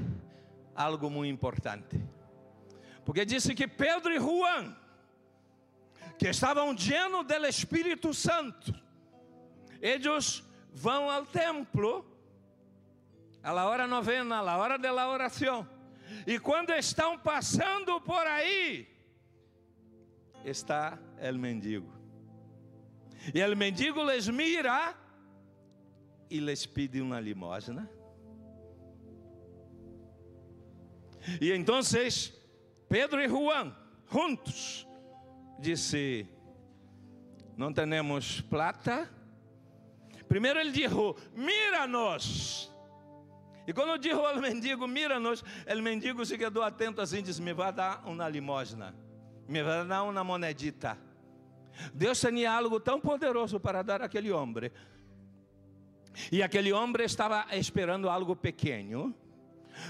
algo 0.74 1.10
muito 1.10 1.32
importante. 1.32 2.00
Porque 3.04 3.24
disse 3.24 3.54
que 3.54 3.66
Pedro 3.66 4.12
e 4.12 4.18
Juan, 4.18 4.76
que 6.18 6.28
estavam 6.28 6.74
llenos 6.74 7.26
do 7.26 7.46
Espírito 7.46 8.12
Santo, 8.12 8.74
eles 9.80 10.42
vão 10.72 11.10
ao 11.10 11.26
templo 11.26 12.04
a 13.42 13.52
la 13.52 13.68
hora 13.68 13.86
novena, 13.86 14.38
a 14.38 14.40
la 14.42 14.56
hora 14.58 14.78
de 14.78 14.90
la 14.90 15.08
oração. 15.08 15.66
E 16.26 16.38
quando 16.38 16.70
estão 16.72 17.18
passando 17.18 18.00
por 18.00 18.26
aí, 18.26 18.86
está 20.44 20.98
o 21.20 21.38
mendigo. 21.38 21.92
E 23.34 23.42
o 23.42 23.56
mendigo 23.56 24.02
les 24.02 24.28
mira 24.28 24.94
e 26.30 26.40
les 26.40 26.66
pede 26.66 27.00
uma 27.00 27.20
limosna. 27.20 27.88
E 31.40 31.52
então 31.52 31.80
Pedro 32.88 33.20
e 33.20 33.28
Juan, 33.28 33.76
juntos, 34.10 34.86
disse: 35.58 36.26
Não 37.56 37.72
temos 37.72 38.40
plata. 38.40 39.17
Primeiro 40.28 40.60
ele 40.60 40.70
disse: 40.70 40.94
Mira-nos. 41.34 42.70
E 43.66 43.72
quando 43.72 43.98
disse 43.98 44.14
ao 44.14 44.40
mendigo: 44.40 44.86
Mira-nos, 44.86 45.42
o 45.42 45.82
mendigo 45.82 46.24
se 46.24 46.36
quedou 46.36 46.62
atento 46.62 47.00
assim: 47.00 47.22
disse: 47.22 47.40
Me 47.40 47.52
vai 47.52 47.72
dar 47.72 48.06
uma 48.06 48.28
limosna, 48.28 48.94
me 49.48 49.62
vai 49.62 49.86
dar 49.86 50.02
uma 50.02 50.22
monedita. 50.22 50.98
Deus 51.94 52.20
tinha 52.20 52.52
algo 52.52 52.80
tão 52.80 53.00
poderoso 53.00 53.60
para 53.60 53.82
dar 53.82 54.02
àquele 54.02 54.30
homem. 54.30 54.70
E 56.32 56.42
aquele 56.42 56.72
homem 56.72 57.04
estava 57.04 57.46
esperando 57.52 58.08
algo 58.08 58.34
pequeno 58.34 59.14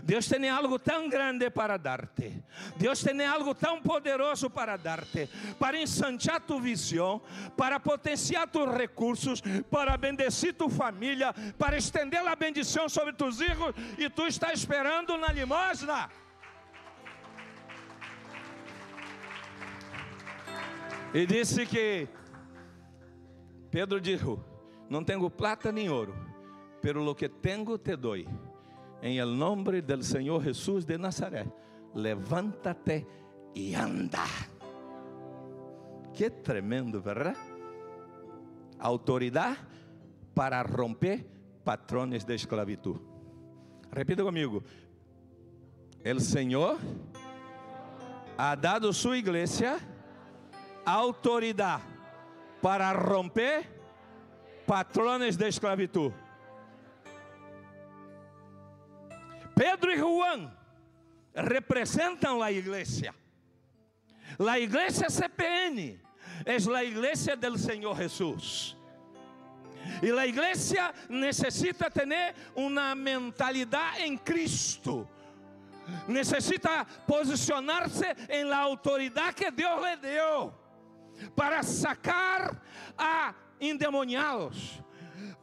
Deus 0.02 0.28
tem 0.28 0.48
algo 0.48 0.78
tão 0.78 1.08
grande 1.08 1.50
para 1.50 1.76
dar-te. 1.76 2.42
Deus 2.76 3.02
tem 3.02 3.24
algo 3.26 3.54
tão 3.54 3.80
poderoso 3.80 4.50
para 4.50 4.76
dar-te, 4.76 5.28
para 5.58 5.78
ensanchar 5.80 6.40
tu 6.40 6.60
visão, 6.60 7.20
para 7.56 7.80
potenciar 7.80 8.48
tus 8.48 8.72
recursos, 8.74 9.42
para 9.70 9.96
bendecir 9.96 10.54
tu 10.54 10.68
família, 10.68 11.34
para 11.58 11.76
estender 11.76 12.26
a 12.26 12.36
bendição 12.36 12.88
sobre 12.88 13.12
tus 13.12 13.38
filhos, 13.38 13.74
e 13.96 14.08
tu 14.08 14.26
está 14.26 14.52
esperando 14.52 15.16
na 15.16 15.28
limosna. 15.28 16.08
E 21.14 21.24
disse 21.26 21.64
que 21.64 22.06
Pedro 23.70 24.00
disse: 24.00 24.24
Não 24.90 25.02
tenho 25.02 25.30
plata 25.30 25.72
nem 25.72 25.88
ouro, 25.88 26.14
pero 26.82 27.02
lo 27.02 27.14
que 27.14 27.28
tenho 27.28 27.78
te 27.78 27.96
doy 27.96 28.26
em 29.02 29.18
el 29.18 29.38
nombre 29.38 29.82
del 29.82 30.02
Senhor 30.02 30.42
Jesus 30.42 30.86
de 30.86 30.98
Nazaré, 30.98 31.46
levántate 31.94 33.06
e 33.54 33.74
anda. 33.74 34.24
Que 36.14 36.30
tremendo, 36.30 37.00
verdade? 37.00 37.36
Autoridade 38.78 39.58
para 40.34 40.62
romper 40.62 41.26
patrones 41.64 42.24
de 42.24 42.34
esclavitud. 42.34 43.00
Repita 43.90 44.22
comigo. 44.22 44.62
El 46.04 46.20
Senhor 46.20 46.76
ha 48.36 48.56
dado 48.56 48.92
sua 48.92 49.18
igreja 49.18 49.78
autoridade 50.84 51.82
para 52.62 52.92
romper 52.92 53.66
patrones 54.66 55.36
de 55.36 55.48
esclavitud. 55.48 56.12
Pedro 59.58 59.90
e 59.90 59.96
Juan 59.96 60.52
representam 61.34 62.40
a 62.40 62.52
igreja. 62.52 63.12
A 64.38 64.58
igreja 64.60 65.10
CPN 65.10 66.00
é 66.44 66.76
a 66.76 66.84
igreja 66.84 67.36
do 67.36 67.58
Senhor 67.58 67.96
Jesus. 67.96 68.76
E 70.00 70.12
a 70.12 70.26
igreja 70.28 70.94
necessita 71.08 71.90
ter 71.90 72.36
uma 72.54 72.94
mentalidade 72.94 74.02
em 74.04 74.16
Cristo. 74.16 75.08
Necessita 76.06 76.84
posicionar-se 77.06 78.06
em 78.28 78.44
la 78.44 78.58
autoridade 78.58 79.34
que 79.34 79.50
Deus 79.50 79.82
lhe 79.82 79.96
deu 79.96 80.54
para 81.34 81.64
sacar 81.64 82.62
a 82.96 83.34
endemoniados, 83.60 84.80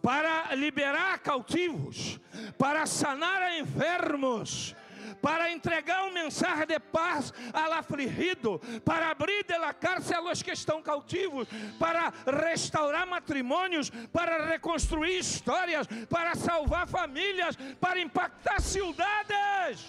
para 0.02 0.54
liberar 0.56 1.20
cautivos, 1.20 2.20
para 2.58 2.86
sanar 2.86 3.58
enfermos, 3.58 4.76
para 5.22 5.52
entregar 5.52 6.04
uma 6.04 6.24
mensagem 6.24 6.66
de 6.68 6.80
paz 6.80 7.34
ao 7.54 7.74
afligido, 7.74 8.60
para 8.84 9.10
abrir 9.10 9.44
de 9.46 9.58
la 9.58 9.74
cárcel 9.74 10.18
a 10.18 10.30
los 10.30 10.42
que 10.42 10.52
estão 10.52 10.82
cautivos, 10.82 11.48
para 11.80 12.14
restaurar 12.26 13.06
matrimônios, 13.08 13.90
para 14.12 14.46
reconstruir 14.46 15.20
histórias, 15.20 15.88
para 16.10 16.36
salvar 16.36 16.88
famílias, 16.88 17.56
para 17.80 18.00
impactar 18.00 18.62
cidades. 18.62 19.86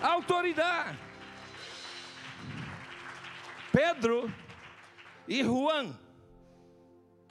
Autoridade. 0.00 0.96
Pedro 3.72 4.32
e 5.26 5.42
Juan 5.42 5.94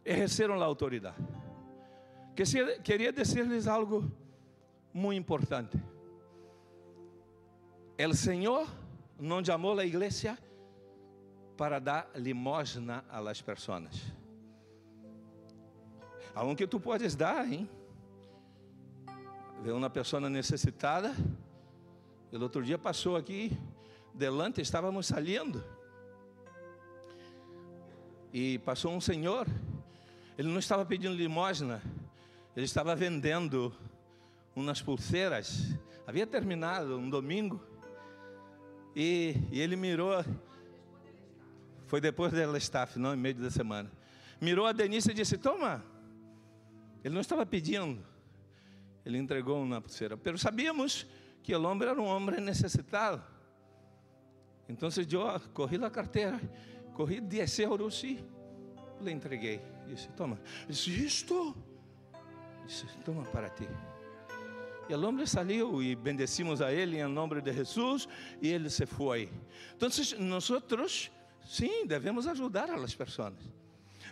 exerceram 0.08 0.62
a 0.62 0.66
autoridade. 0.66 1.18
Que 2.34 2.44
queria 2.80 3.12
dizer-lhes 3.12 3.68
algo 3.68 4.10
muito 4.94 5.20
importante. 5.20 5.78
O 8.00 8.14
Senhor 8.14 8.68
não 9.20 9.44
chamou 9.44 9.78
a 9.78 9.86
igreja 9.86 10.38
para 11.58 11.80
dar 11.80 12.10
limosna 12.16 13.04
a 13.10 13.20
las 13.20 13.42
pessoas. 13.42 14.14
Aunque 16.34 16.68
tu 16.68 16.80
podes 16.80 17.16
dar, 17.16 17.52
hein? 17.52 17.68
Ver 19.64 19.72
uma 19.72 19.90
pessoa 19.90 20.30
necessitada. 20.30 21.14
O 22.32 22.40
outro 22.40 22.64
dia 22.64 22.78
passou 22.78 23.16
aqui, 23.16 23.58
delante 24.14 24.62
estávamos 24.62 25.08
saindo. 25.08 25.64
E 28.32 28.60
passou 28.60 28.94
um 28.94 29.02
senhor 29.02 29.48
ele 30.38 30.48
não 30.50 30.60
estava 30.60 30.86
pedindo 30.86 31.16
limosna, 31.16 31.82
ele 32.56 32.66
estava 32.66 32.96
vendendo 32.96 33.74
umas 34.56 34.82
pulseiras. 34.82 35.76
Havia 36.06 36.28
terminado 36.28 36.98
um 36.98 37.10
domingo 37.10 37.62
e, 38.96 39.36
e 39.52 39.60
ele 39.60 39.76
mirou. 39.76 40.24
Foi 41.88 42.00
depois 42.00 42.32
dela 42.32 42.58
staff, 42.58 43.00
não 43.00 43.14
em 43.14 43.18
meio 43.18 43.36
da 43.36 43.50
semana. 43.50 43.92
Mirou 44.40 44.66
a 44.66 44.72
Denise 44.72 45.12
e 45.12 45.14
disse: 45.14 45.38
Toma. 45.38 45.84
Ele 47.04 47.14
não 47.14 47.22
estava 47.22 47.46
pedindo, 47.46 48.04
ele 49.06 49.18
entregou 49.18 49.62
uma 49.62 49.80
pulseira. 49.80 50.18
Pero 50.18 50.38
sabíamos 50.38 51.08
que 51.42 51.56
o 51.56 51.64
homem 51.64 51.88
era 51.88 52.02
um 52.02 52.06
homem 52.06 52.42
necessitado. 52.42 53.24
Então 54.68 54.90
eu 54.90 55.40
corri 55.54 55.84
a 55.84 55.90
carteira, 55.90 56.40
corri 56.94 57.22
10 57.22 57.60
euros 57.60 58.04
e 58.04 58.24
le 59.00 59.12
entreguei. 59.12 59.77
Disse, 59.88 60.08
toma. 60.10 60.40
Disse, 60.68 60.90
isto. 60.92 61.56
Disse, 62.66 62.86
toma 63.06 63.24
para 63.24 63.50
ti. 63.50 63.68
E 64.90 64.94
o 64.94 65.06
homem 65.06 65.26
saiu 65.26 65.84
e 65.84 65.96
bendecimos 65.96 66.62
a 66.62 66.72
ele 66.72 67.00
em 67.00 67.08
nome 67.08 67.42
de 67.42 67.52
Jesus 67.52 68.08
e 68.42 68.48
ele 68.48 68.70
se 68.70 68.86
foi. 68.86 69.30
Então, 69.76 69.90
nós, 70.20 71.12
sim, 71.46 71.86
devemos 71.86 72.26
ajudar 72.28 72.70
as 72.70 72.96
pessoas. 72.96 73.34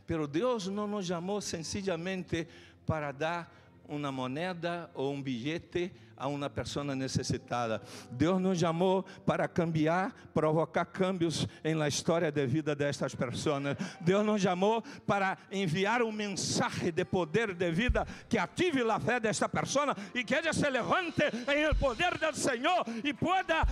Pero 0.05 0.27
Deus 0.27 0.67
não 0.67 0.85
nos 0.87 1.05
chamou 1.05 1.39
sencillamente 1.39 2.47
para 2.85 3.11
dar 3.11 3.51
uma 3.87 4.11
moneda 4.11 4.89
ou 4.93 5.13
um 5.13 5.21
bilhete 5.21 5.91
a 6.17 6.27
uma 6.27 6.49
pessoa 6.49 6.95
necessitada. 6.95 7.81
Deus 8.11 8.39
nos 8.39 8.59
chamou 8.59 9.03
para 9.25 9.47
cambiar, 9.47 10.13
provocar 10.33 10.85
cambios 10.85 11.47
em 11.63 11.75
la 11.75 11.87
história 11.87 12.31
de 12.31 12.45
vida 12.47 12.75
destas 12.75 13.13
pessoas. 13.13 13.63
Deus 14.01 14.25
nos 14.25 14.41
chamou 14.41 14.81
para 15.05 15.37
enviar 15.51 16.01
um 16.01 16.11
mensagem 16.11 16.91
de 16.91 17.05
poder 17.05 17.53
de 17.53 17.71
vida 17.71 18.05
que 18.29 18.37
ative 18.37 18.81
a 18.89 18.99
fé 18.99 19.19
desta 19.19 19.49
pessoa 19.49 19.95
e 20.13 20.23
que 20.23 20.35
ela 20.35 20.53
se 20.53 20.69
levante 20.69 21.23
em 21.53 21.63
el 21.63 21.75
poder 21.75 22.17
do 22.17 22.33
Senhor 22.35 22.85
e 23.03 23.13
pueda 23.13 23.65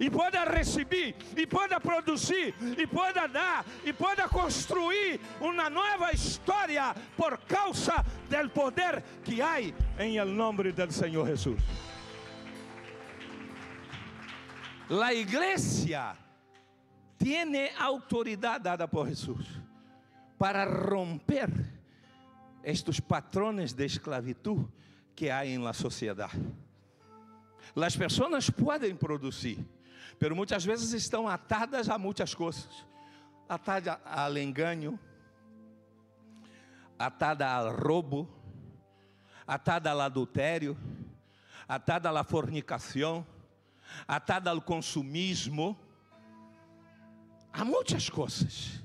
e 0.00 0.10
pueda 0.10 0.44
receber, 0.44 1.14
e 1.36 1.46
pueda 1.46 1.80
produzir, 1.80 2.54
e 2.78 2.86
pueda 2.86 3.26
dar, 3.26 3.64
e 3.84 3.92
pueda 3.92 4.28
construir 4.28 5.20
uma 5.40 5.68
nova 5.70 6.12
história 6.12 6.94
por 7.16 7.38
causa 7.38 8.04
do 8.28 8.50
poder 8.50 9.02
que 9.24 9.40
há 9.40 9.60
em 9.98 10.16
el 10.16 10.26
nome 10.26 10.72
do 10.72 10.92
Senhor 10.92 11.26
Jesus. 11.26 11.60
La 14.88 15.14
iglesia 15.14 16.14
tiene 17.16 17.70
autoridade 17.78 18.64
dada 18.64 18.86
por 18.86 19.08
Jesus 19.08 19.46
para 20.36 20.66
romper 20.66 21.48
estes 22.62 23.00
patrones 23.00 23.74
de 23.74 23.86
esclavitud 23.86 24.68
que 25.14 25.30
há 25.30 25.46
em 25.46 25.58
la 25.58 25.72
sociedade. 25.72 26.34
As 27.74 27.96
pessoas 27.96 28.50
podem 28.50 28.94
produzir, 28.94 29.58
mas 30.20 30.30
muitas 30.32 30.64
vezes 30.64 30.92
estão 30.92 31.28
atadas 31.28 31.88
a 31.88 31.98
muitas 31.98 32.34
coisas 32.34 32.84
atada 33.48 34.00
ao 34.04 34.36
engano, 34.38 34.98
atada 36.98 37.48
ao 37.48 37.74
roubo, 37.74 38.28
atada 39.46 39.90
ao 39.90 40.00
adultério, 40.00 40.76
atada 41.68 42.10
à 42.10 42.24
fornicação, 42.24 43.26
atada 44.08 44.50
ao 44.50 44.60
consumismo. 44.60 45.78
Há 47.52 47.64
muitas 47.64 48.08
coisas. 48.08 48.82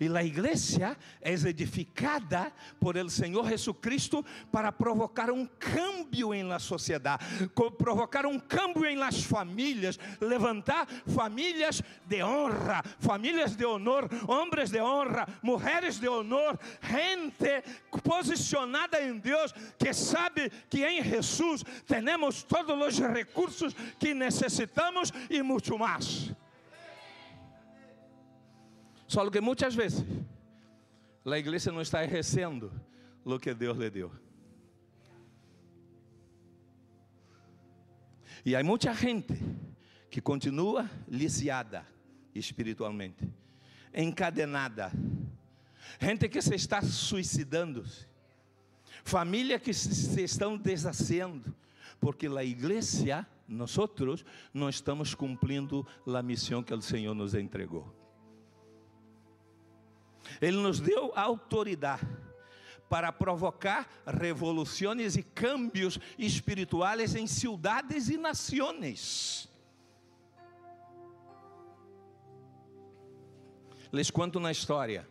E 0.00 0.08
a 0.08 0.22
igreja 0.22 0.96
é 1.20 1.32
edificada 1.32 2.52
por 2.80 2.96
el 2.96 3.10
Senhor 3.10 3.48
Jesucristo 3.48 4.24
para 4.50 4.72
provocar 4.72 5.30
um 5.30 5.46
cambio 5.46 6.34
em 6.34 6.44
la 6.44 6.58
sociedade, 6.58 7.24
provocar 7.78 8.26
um 8.26 8.38
cambio 8.38 8.86
em 8.86 8.96
las 8.96 9.22
famílias, 9.22 9.98
levantar 10.20 10.86
famílias 11.06 11.82
de 12.06 12.22
honra, 12.22 12.82
famílias 12.98 13.56
de 13.56 13.64
honor, 13.64 14.08
homens 14.26 14.70
de 14.70 14.80
honra, 14.80 15.26
mulheres 15.42 15.98
de 15.98 16.08
honor, 16.08 16.58
gente 16.82 17.62
posicionada 18.02 19.00
em 19.00 19.18
Deus 19.18 19.52
que 19.78 19.92
sabe 19.92 20.50
que 20.68 20.84
em 20.84 21.02
Jesus 21.02 21.64
temos 21.86 22.42
todos 22.42 22.74
os 22.74 22.98
recursos 22.98 23.74
que 23.98 24.14
necessitamos 24.14 25.12
e 25.30 25.42
muito 25.42 25.78
mais. 25.78 26.32
Só 29.14 29.30
que 29.30 29.40
muitas 29.40 29.76
vezes 29.76 30.04
a 31.24 31.38
igreja 31.38 31.70
não 31.70 31.80
está 31.80 32.04
exercendo 32.04 32.72
o 33.24 33.38
que 33.38 33.54
Deus 33.54 33.78
lhe 33.78 33.88
deu. 33.88 34.10
E 38.44 38.56
há 38.56 38.64
muita 38.64 38.92
gente 38.92 39.32
que 40.10 40.20
continua 40.20 40.90
lisiada 41.06 41.86
espiritualmente, 42.34 43.32
encadenada, 43.94 44.90
gente 46.00 46.28
que 46.28 46.42
se 46.42 46.56
está 46.56 46.82
suicidando, 46.82 47.84
família 49.04 49.60
que 49.60 49.72
se 49.72 50.24
estão 50.24 50.58
desacendo, 50.58 51.54
porque 52.00 52.26
a 52.26 52.42
igreja, 52.42 53.24
nós 53.46 53.76
não 54.52 54.68
estamos 54.68 55.14
cumprindo 55.14 55.86
a 56.04 56.20
missão 56.20 56.64
que 56.64 56.74
o 56.74 56.82
Senhor 56.82 57.14
nos 57.14 57.36
entregou. 57.36 58.03
Ele 60.40 60.56
nos 60.56 60.80
deu 60.80 61.12
autoridade 61.14 62.06
para 62.88 63.10
provocar 63.10 63.88
revoluções 64.06 65.16
e 65.16 65.22
cambios 65.22 65.98
espirituais 66.18 67.14
em 67.14 67.26
cidades 67.26 68.08
e 68.08 68.16
nações. 68.16 69.48
Les 73.92 74.10
conto 74.10 74.38
na 74.40 74.50
história. 74.50 75.08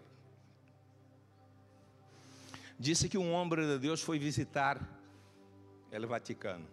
Disse 2.77 3.07
que 3.07 3.17
um 3.17 3.31
homem 3.31 3.59
de 3.59 3.79
Deus 3.79 4.01
foi 4.01 4.19
visitar 4.19 4.81
o 5.91 6.07
Vaticano. 6.07 6.67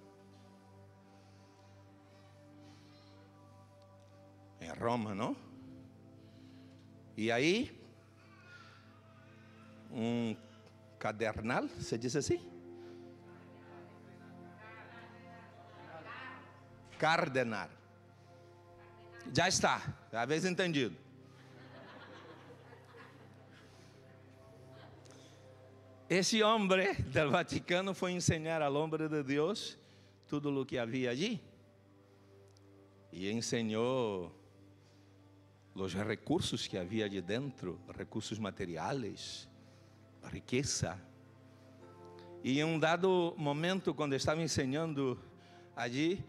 Em 4.60 4.70
Roma, 4.70 5.14
não? 5.14 5.36
E 7.16 7.30
aí 7.30 7.79
um 9.92 10.36
cadernal, 10.98 11.66
você 11.68 11.96
diz 11.98 12.14
assim? 12.14 12.40
Cardenar. 16.98 17.70
Já 19.34 19.48
está, 19.48 19.82
já 20.12 20.24
vez 20.24 20.44
entendido. 20.44 20.96
Esse 26.08 26.42
homem 26.42 26.66
do 26.66 27.30
Vaticano 27.30 27.94
foi 27.94 28.12
ensinar 28.12 28.60
ao 28.62 28.74
homem 28.74 29.08
de 29.08 29.22
Deus 29.22 29.78
tudo 30.26 30.50
o 30.60 30.66
que 30.66 30.76
havia 30.76 31.10
allí. 31.10 31.40
E 33.12 33.30
ensinou 33.30 34.34
os 35.74 35.94
recursos 35.94 36.66
que 36.66 36.76
havia 36.76 37.08
de 37.08 37.20
dentro, 37.20 37.80
recursos 37.96 38.38
materiais, 38.38 39.48
riqueza. 40.28 40.98
E 42.42 42.58
em 42.58 42.64
um 42.64 42.78
dado 42.78 43.34
momento, 43.36 43.94
quando 43.94 44.14
estava 44.14 44.42
ensinando 44.42 45.18
allí, 45.76 46.24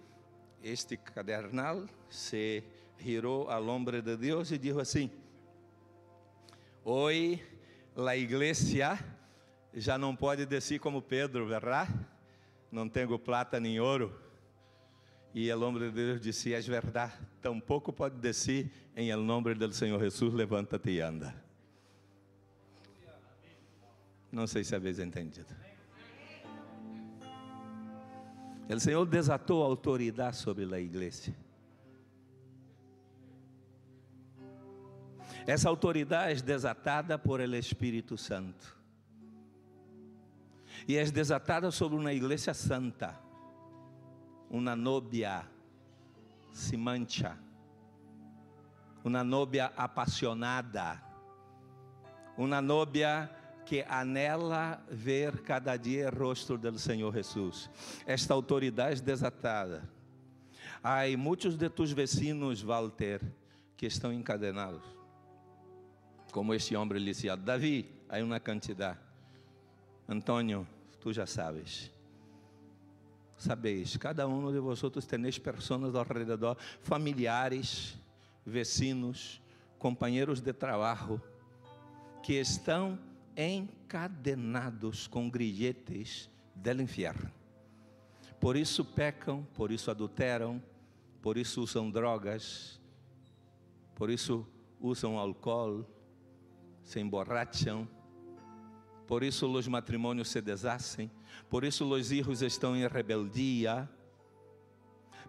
este 0.64 0.98
cadernal 0.98 1.86
se 2.10 2.64
girou 3.00 3.50
ao 3.50 3.66
homem 3.66 4.02
de 4.02 4.18
Deus 4.18 4.52
e 4.52 4.58
disse 4.58 4.80
assim: 4.80 5.12
Hoje 6.84 7.42
a 7.96 8.16
igreja 8.16 9.00
já 9.74 9.98
não 9.98 10.16
pode 10.16 10.46
descer 10.46 10.80
como 10.80 11.02
Pedro, 11.02 11.48
verdade? 11.48 11.94
Não 12.72 12.88
tenho 12.88 13.18
plata 13.18 13.60
nem 13.60 13.80
ouro. 13.80 14.14
E 15.34 15.52
o 15.52 15.62
homem 15.62 15.84
de 15.84 15.92
Deus 15.92 16.22
disse: 16.22 16.54
É 16.54 16.60
verdade, 16.60 17.14
tampouco 17.42 17.94
pode 17.94 18.16
descer 18.18 18.70
em 18.96 19.16
nome 19.16 19.54
do 19.54 19.72
Senhor 19.72 20.00
Jesus, 20.00 20.34
levanta-te 20.34 20.92
e 20.92 21.00
anda. 21.00 21.51
Não 24.32 24.48
sei 24.48 24.64
se 24.64 24.76
habéis 24.76 24.98
entendido. 24.98 25.54
O 28.70 28.80
Senhor 28.80 29.06
desatou 29.06 29.64
a 29.64 29.66
autoridade 29.66 30.38
sobre 30.38 30.64
a 30.74 30.80
igreja. 30.80 31.36
Essa 35.46 35.68
autoridade 35.68 36.40
é 36.40 36.42
desatada 36.42 37.18
por 37.18 37.42
el 37.42 37.54
Espírito 37.56 38.18
Santo. 38.18 38.78
E 40.88 40.96
é 40.96 41.04
desatada 41.04 41.70
sobre 41.72 41.98
uma 41.98 42.14
igreja 42.14 42.54
santa. 42.54 43.20
Uma 44.50 44.76
novia 44.76 45.46
se 46.54 46.78
mancha. 46.78 47.38
Uma 49.04 49.24
novia 49.24 49.74
apaixonada. 49.76 51.02
Uma 52.38 52.62
novia 52.62 53.30
que 53.72 53.86
anela 53.88 54.84
ver 54.92 55.44
cada 55.44 55.78
dia 55.78 56.10
o 56.10 56.14
rosto 56.14 56.58
do 56.58 56.78
Senhor 56.78 57.14
Jesus. 57.14 57.70
Esta 58.06 58.34
autoridade 58.34 59.02
desatada. 59.02 59.90
Há 60.84 61.04
muitos 61.18 61.56
de 61.56 61.70
tus 61.70 61.94
vecinos, 61.94 62.62
Walter, 62.62 63.22
que 63.78 63.86
estão 63.86 64.12
encadenados. 64.12 64.84
Como 66.34 66.54
este 66.54 66.76
homem 66.76 67.00
lisiado. 67.00 67.44
Davi, 67.44 67.90
há 68.10 68.18
uma 68.18 68.42
quantidade. 68.42 69.00
Antônio, 70.06 70.68
tu 71.00 71.14
já 71.14 71.26
sabes. 71.26 71.90
Sabeis, 73.38 73.96
cada 73.96 74.28
um 74.28 74.52
de 74.52 74.60
vosotros 74.60 75.06
tenéis 75.06 75.40
pessoas 75.40 75.96
ao 75.96 76.04
redor, 76.04 76.58
familiares, 76.82 77.98
vecinos, 78.46 79.42
companheiros 79.80 80.42
de 80.42 80.52
trabalho, 80.52 81.22
que 82.22 82.34
estão 82.34 83.00
encadenados 83.36 85.08
com 85.08 85.30
grilletes 85.30 86.30
del 86.56 86.82
inferno. 86.82 87.32
Por 88.40 88.56
isso 88.56 88.84
pecam, 88.84 89.46
por 89.54 89.72
isso 89.72 89.92
adulteram, 89.92 90.62
por 91.22 91.38
isso 91.38 91.62
usam 91.62 91.92
drogas, 91.92 92.82
por 93.96 94.10
isso 94.10 94.48
usam 94.80 95.20
álcool, 95.20 95.86
se 96.84 97.00
emborracham, 97.00 97.88
por 99.08 99.24
isso 99.24 99.52
os 99.52 99.68
matrimônios 99.68 100.30
se 100.30 100.42
deshacen, 100.42 101.12
por 101.50 101.64
isso 101.64 101.86
os 101.86 102.12
hijos 102.12 102.42
estão 102.42 102.76
em 102.76 102.88
rebeldia. 102.88 103.90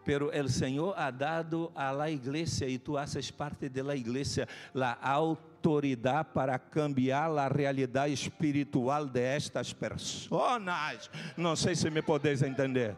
Pero 0.04 0.32
el 0.32 0.48
Senhor 0.48 0.94
ha 0.96 1.12
dado 1.12 1.70
a 1.74 1.92
la 1.92 2.10
iglesia 2.10 2.66
e 2.66 2.78
tu 2.78 2.98
haces 2.98 3.30
parte 3.30 3.68
de 3.68 3.82
la 3.82 3.94
iglesia 3.94 4.48
la 4.74 4.92
autoridade 4.92 6.24
para 6.34 6.58
cambiar 6.58 7.38
a 7.38 7.48
realidade 7.48 8.12
espiritual 8.12 9.10
de 9.10 9.36
estas 9.36 9.72
pessoas. 9.72 11.10
Não 11.36 11.54
sei 11.54 11.76
se 11.76 11.88
me 11.90 12.02
podeis 12.02 12.42
entender. 12.42 12.96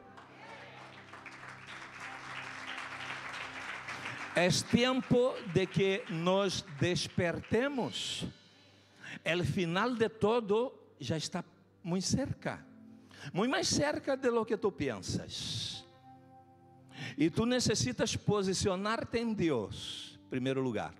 É 4.37 4.49
tempo 4.49 5.35
de 5.53 5.65
que 5.67 6.03
nos 6.09 6.65
despertemos. 6.81 8.27
O 9.25 9.45
final 9.45 9.95
de 9.95 10.09
todo 10.09 10.73
já 10.99 11.17
está 11.17 11.45
muito 11.85 12.07
cerca, 12.07 12.65
muito 13.33 13.51
mais 13.51 13.69
cerca 13.69 14.17
de 14.17 14.29
lo 14.31 14.45
que 14.45 14.57
tu 14.57 14.73
pensas. 14.73 15.84
E 17.17 17.31
tu 17.31 17.45
necessitas 17.47 18.17
posicionar-te 18.17 19.19
em 19.19 19.33
Deus, 19.33 20.19
em 20.27 20.29
primeiro 20.29 20.63
lugar, 20.63 20.95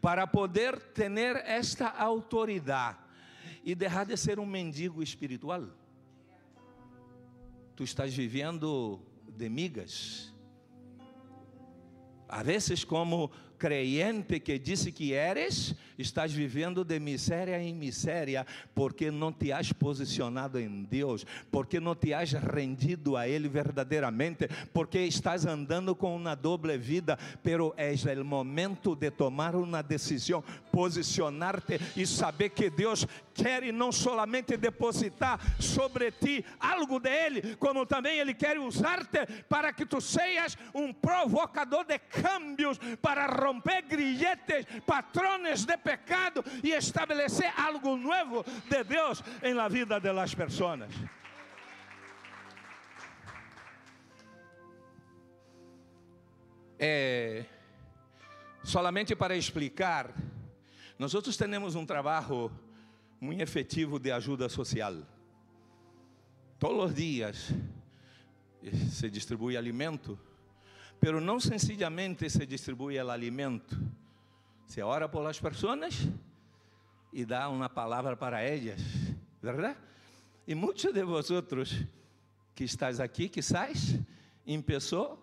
para 0.00 0.26
poder 0.26 0.78
ter 0.78 1.36
esta 1.46 1.88
autoridade 1.88 2.98
e 3.64 3.74
deixar 3.74 4.06
de 4.06 4.16
ser 4.16 4.38
um 4.38 4.46
mendigo 4.46 5.02
espiritual. 5.02 5.64
Tu 7.74 7.84
estás 7.84 8.14
vivendo 8.14 9.00
de 9.26 9.48
migas. 9.48 10.32
Às 12.28 12.46
vezes, 12.46 12.84
como 12.84 13.30
creyente 13.64 14.40
que 14.40 14.58
disse 14.58 14.92
que 14.92 15.14
eres, 15.14 15.74
estás 15.96 16.30
vivendo 16.34 16.84
de 16.84 17.00
miséria 17.00 17.58
em 17.58 17.72
miséria, 17.72 18.46
porque 18.74 19.10
não 19.10 19.32
te 19.32 19.52
has 19.52 19.72
posicionado 19.72 20.60
em 20.60 20.82
Deus, 20.82 21.24
porque 21.50 21.80
não 21.80 21.94
te 21.94 22.12
has 22.12 22.32
rendido 22.32 23.16
a 23.16 23.26
Ele 23.26 23.48
verdadeiramente, 23.48 24.50
porque 24.70 24.98
estás 24.98 25.46
andando 25.46 25.96
com 25.96 26.14
uma 26.14 26.34
doble 26.34 26.76
vida, 26.76 27.18
pero 27.42 27.74
é 27.78 27.94
o 28.20 28.24
momento 28.24 28.94
de 28.94 29.10
tomar 29.10 29.56
uma 29.56 29.82
decisão, 29.82 30.44
posicionar-te 30.70 31.80
e 31.96 32.06
saber 32.06 32.50
que 32.50 32.68
Deus 32.68 33.06
quer 33.32 33.72
não 33.72 33.90
somente 33.90 34.58
depositar 34.58 35.40
sobre 35.58 36.12
ti 36.12 36.44
algo 36.60 37.00
dele, 37.00 37.56
como 37.56 37.86
também 37.86 38.18
Ele 38.18 38.34
quer 38.34 38.58
usar-te 38.58 39.24
para 39.48 39.72
que 39.72 39.86
tu 39.86 40.02
sejas 40.02 40.58
um 40.74 40.92
provocador 40.92 41.86
de 41.86 41.98
câmbios 41.98 42.78
para 43.00 43.26
romper 43.26 43.53
grilletes, 43.88 44.66
patrones 44.86 45.64
de 45.64 45.76
pecado 45.78 46.44
e 46.62 46.72
estabelecer 46.72 47.52
algo 47.56 47.96
novo 47.96 48.44
de 48.68 48.84
Deus 48.84 49.22
em 49.42 49.54
la 49.54 49.68
vida 49.68 50.00
de 50.00 50.12
las 50.12 50.34
personas. 50.34 50.90
É, 56.78 57.46
solamente 58.62 59.14
para 59.14 59.36
explicar, 59.36 60.12
nós 60.98 61.14
outros 61.14 61.36
temos 61.36 61.74
um 61.74 61.86
trabalho 61.86 62.50
muito 63.20 63.42
efetivo 63.42 63.98
de 63.98 64.12
ajuda 64.12 64.48
social. 64.48 64.94
Todos 66.58 66.90
os 66.90 66.94
dias 66.94 67.52
se 68.90 69.10
distribui 69.10 69.56
alimento 69.56 70.18
pero 71.04 71.20
não 71.20 71.38
sencillamente 71.38 72.30
se 72.30 72.46
distribui 72.46 72.98
o 72.98 73.10
alimento, 73.10 73.78
se 74.66 74.80
ora 74.80 75.06
por 75.06 75.22
las 75.22 75.38
pessoas 75.38 76.08
e 77.12 77.26
dá 77.26 77.50
uma 77.50 77.68
palavra 77.68 78.16
para 78.16 78.40
elas, 78.40 78.80
verdade? 79.42 79.76
E 80.46 80.54
muitos 80.54 80.94
de 80.94 81.04
vosotros 81.04 81.84
que 82.54 82.64
estáis 82.64 83.00
aqui, 83.00 83.28
que 83.28 83.42
sais, 83.42 84.00
começou 84.46 85.18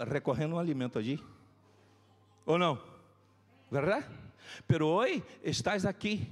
recorrendo 0.00 0.56
um 0.56 0.58
alimento 0.58 0.98
allí, 0.98 1.24
ou 2.44 2.58
não? 2.58 2.82
Verdade? 3.70 4.04
Pero 4.66 4.88
hoje 4.88 5.22
estás 5.44 5.86
aqui, 5.86 6.28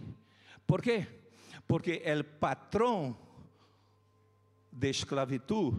por 0.66 0.82
quê? 0.82 1.06
Porque 1.68 2.02
o 2.18 2.24
patrão 2.40 3.16
de 4.72 4.90
esclavitud, 4.90 5.72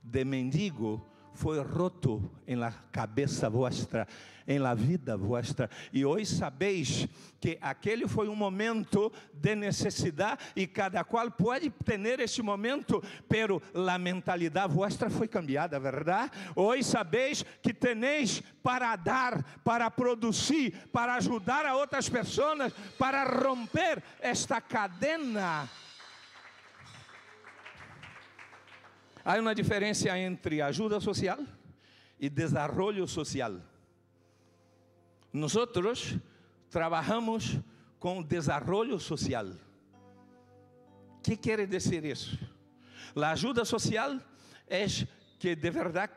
de 0.00 0.24
mendigo, 0.24 1.04
foi 1.34 1.60
roto 1.60 2.22
em 2.46 2.54
la 2.56 2.72
cabeça 2.92 3.50
vossa, 3.50 4.06
em 4.46 4.58
la 4.58 4.74
vida 4.74 5.16
vossa. 5.16 5.68
E 5.92 6.04
hoje 6.04 6.26
sabeis 6.26 7.08
que 7.40 7.58
aquele 7.60 8.06
foi 8.06 8.28
um 8.28 8.36
momento 8.36 9.12
de 9.32 9.54
necessidade 9.54 10.40
e 10.54 10.66
cada 10.66 11.04
qual 11.04 11.30
pode 11.30 11.70
ter 11.70 12.20
esse 12.20 12.40
momento, 12.40 13.02
pero 13.28 13.62
a 13.74 13.98
mentalidade 13.98 14.72
vossa 14.72 15.10
foi 15.10 15.28
cambiada, 15.28 15.78
verdade? 15.80 16.30
Hoje 16.54 16.84
sabeis 16.84 17.44
que 17.62 17.74
teneis 17.74 18.42
para 18.62 18.94
dar, 18.96 19.42
para 19.64 19.90
produzir, 19.90 20.72
para 20.92 21.16
ajudar 21.16 21.66
a 21.66 21.76
outras 21.76 22.08
pessoas, 22.08 22.72
para 22.98 23.24
romper 23.24 24.02
esta 24.20 24.60
cadena 24.60 25.68
Há 29.24 29.40
uma 29.40 29.54
diferença 29.54 30.18
entre 30.18 30.60
ajuda 30.60 31.00
social 31.00 31.38
e 32.20 32.28
desenvolvimento 32.28 33.08
social. 33.08 33.54
Nós 35.32 35.54
trabalhamos 36.68 37.58
com 37.98 38.22
desenvolvimento 38.22 39.00
social. 39.00 39.46
O 39.46 41.22
que 41.22 41.38
quer 41.38 41.66
dizer 41.66 42.04
isso? 42.04 42.38
A 43.16 43.30
ajuda 43.30 43.64
social 43.64 44.20
é 44.68 44.84
que 45.38 45.56
de 45.56 45.70
verdade 45.70 46.12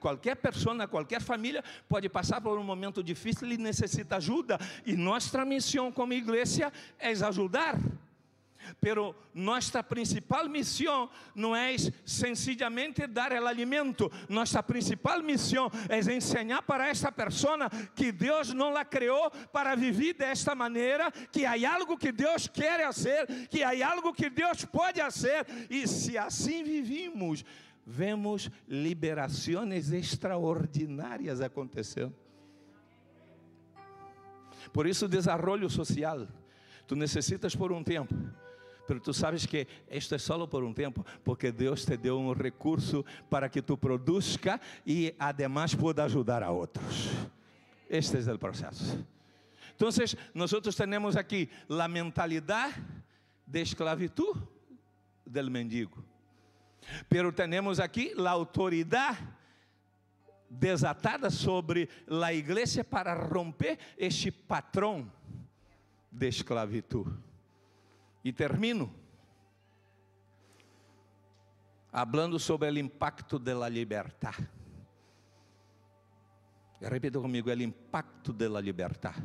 qualquer 0.00 0.36
pessoa, 0.36 0.88
qualquer 0.88 1.20
família 1.20 1.62
pode 1.86 2.08
passar 2.08 2.40
por 2.40 2.58
um 2.58 2.64
momento 2.64 3.02
difícil 3.02 3.52
e 3.52 3.58
necessita 3.58 4.16
ajuda. 4.16 4.58
E 4.86 4.96
nossa 4.96 5.44
missão 5.44 5.92
como 5.92 6.14
igreja 6.14 6.72
é 6.98 7.10
ajudar 7.10 7.78
pero 8.80 9.14
nossa 9.32 9.82
principal 9.82 10.48
missão 10.48 11.08
não 11.34 11.54
é 11.54 11.74
sencillamente 12.04 13.06
dar 13.06 13.32
o 13.32 13.46
alimento, 13.46 14.10
nossa 14.28 14.62
principal 14.62 15.22
missão 15.22 15.70
é 15.88 15.98
ensinar 16.14 16.62
para 16.62 16.88
esta 16.88 17.10
pessoa 17.10 17.70
que 17.94 18.12
Deus 18.12 18.52
não 18.52 18.70
la 18.70 18.84
criou 18.84 19.30
para 19.52 19.74
viver 19.74 20.14
desta 20.14 20.54
maneira, 20.54 21.10
que 21.32 21.44
há 21.46 21.74
algo 21.74 21.96
que 21.96 22.12
Deus 22.12 22.46
quer 22.46 22.84
fazer, 22.86 23.26
que 23.48 23.62
há 23.62 23.90
algo 23.90 24.12
que 24.12 24.28
Deus 24.28 24.64
pode 24.64 25.00
fazer, 25.00 25.46
e 25.68 25.86
se 25.86 26.18
assim 26.18 26.62
vivimos, 26.62 27.44
vemos 27.84 28.50
liberações 28.68 29.92
extraordinárias 29.92 31.40
acontecendo. 31.40 32.14
Por 34.72 34.86
isso, 34.86 35.08
desenvolvimento 35.08 35.70
social. 35.70 36.28
Tu 36.86 36.96
necessitas 36.96 37.54
por 37.54 37.72
um 37.72 37.82
tempo 37.82 38.14
Pero 38.90 39.00
tu 39.00 39.14
sabes 39.14 39.46
que 39.46 39.68
isto 39.88 40.16
é 40.16 40.18
só 40.18 40.44
por 40.48 40.64
um 40.64 40.74
tempo, 40.74 41.06
porque 41.22 41.52
Deus 41.52 41.84
te 41.84 41.96
deu 41.96 42.18
um 42.18 42.32
recurso 42.32 43.04
para 43.30 43.48
que 43.48 43.62
tu 43.62 43.78
produzca 43.78 44.60
e 44.84 45.14
además 45.16 45.76
pueda 45.76 46.02
ajudar 46.02 46.42
a 46.42 46.50
outros. 46.50 47.08
Este 47.88 48.16
é 48.16 48.32
o 48.32 48.36
processo. 48.36 48.98
Então, 49.76 49.90
nós 50.34 50.50
temos 50.74 51.16
aqui 51.16 51.48
a 51.68 51.86
mentalidade 51.86 52.74
de 53.46 53.60
esclavitud 53.62 54.36
del 55.24 55.50
mendigo. 55.50 56.04
Pero 57.08 57.32
temos 57.32 57.78
aqui 57.78 58.12
a 58.18 58.28
autoridade 58.28 59.20
desatada 60.48 61.30
sobre 61.30 61.88
a 62.08 62.34
igreja 62.34 62.82
para 62.82 63.14
romper 63.14 63.78
este 63.96 64.32
patrão 64.32 65.08
de 66.10 66.26
esclavitud. 66.26 67.29
E 68.22 68.32
termino 68.32 68.94
hablando 71.92 72.38
sobre 72.38 72.70
o 72.70 72.78
impacto 72.78 73.38
da 73.38 73.68
liberdade. 73.68 74.48
Repita 76.80 77.20
comigo, 77.20 77.50
o 77.50 77.62
impacto 77.62 78.32
da 78.32 78.60
liberdade. 78.60 79.22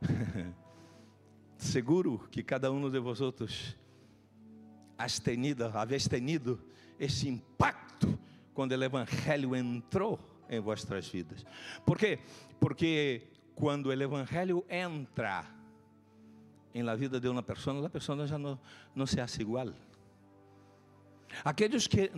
Seguro 1.58 2.26
que 2.30 2.42
cada 2.42 2.72
um 2.72 2.90
de 2.90 2.98
vosotros 2.98 3.76
has 4.96 5.18
tenido, 5.18 5.64
tenido 6.08 6.60
esse 6.98 7.28
impacto 7.28 8.18
quando 8.54 8.72
o 8.72 8.84
Evangelho 8.84 9.54
entrou 9.54 10.18
em 10.48 10.60
vossas 10.60 11.08
vidas. 11.08 11.44
Por 11.84 11.98
quê? 11.98 12.18
Porque 12.60 13.28
quando 13.54 13.86
o 13.86 13.92
Evangelho 13.92 14.64
entra, 14.68 15.44
em 16.74 16.82
la 16.82 16.94
vida 16.94 17.20
de 17.20 17.28
uma 17.28 17.42
pessoa, 17.42 17.86
a 17.86 17.90
pessoa 17.90 18.26
já 18.26 18.38
não, 18.38 18.58
não 18.94 19.06
se 19.06 19.20
hace 19.20 19.40
igual. 19.40 19.72
Aqueles 21.44 21.86
que 21.86 22.10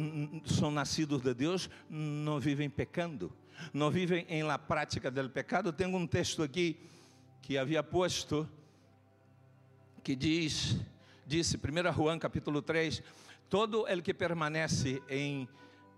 são 0.45 0.71
nascidos 0.71 1.23
de 1.23 1.33
Deus 1.35 1.71
não 1.89 2.41
vivem 2.41 2.69
pecando, 2.69 3.33
não 3.73 3.91
vivem 3.91 4.27
em 4.29 4.43
la 4.43 4.59
prática 4.59 5.11
do 5.11 5.31
pecado. 5.31 5.73
Tenho 5.73 5.97
um 5.97 6.07
texto 6.07 6.43
aqui 6.43 6.77
que 7.41 7.57
havia 7.57 7.83
posto 7.83 8.49
que 10.03 10.17
diz, 10.17 10.77
disse 11.27 11.57
1 11.57 11.93
Juan 11.93 12.19
capítulo 12.19 12.61
3, 12.61 13.03
todo 13.49 13.87
el 13.89 14.03
que 14.03 14.13
permanece 14.13 15.03
em, 15.09 15.49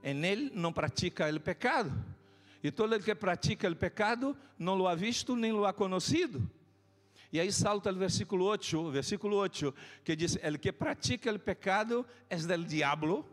em 0.03 0.51
não 0.53 0.73
pratica 0.73 1.29
o 1.35 1.41
pecado. 1.41 1.93
E 2.63 2.71
todo 2.71 2.95
el 2.95 3.03
que 3.03 3.15
pratica 3.15 3.69
o 3.69 3.77
pecado 3.77 4.37
não 4.59 4.75
lo 4.75 4.89
ha 4.89 4.95
visto 4.95 5.37
nem 5.37 5.53
lo 5.53 5.67
ha 5.67 5.73
conhecido. 5.73 6.43
E 7.37 7.41
aí 7.41 7.53
salta 7.53 7.91
o 7.91 7.95
versículo 7.95 8.47
8, 8.47 8.91
versículo 8.91 9.37
8, 9.37 9.75
que 10.03 10.17
diz: 10.17 10.39
El 10.43 10.59
que 10.59 10.73
pratica 10.73 11.31
o 11.31 11.39
pecado 11.39 12.07
é 12.31 12.37
del 12.39 12.65
diablo, 12.65 13.27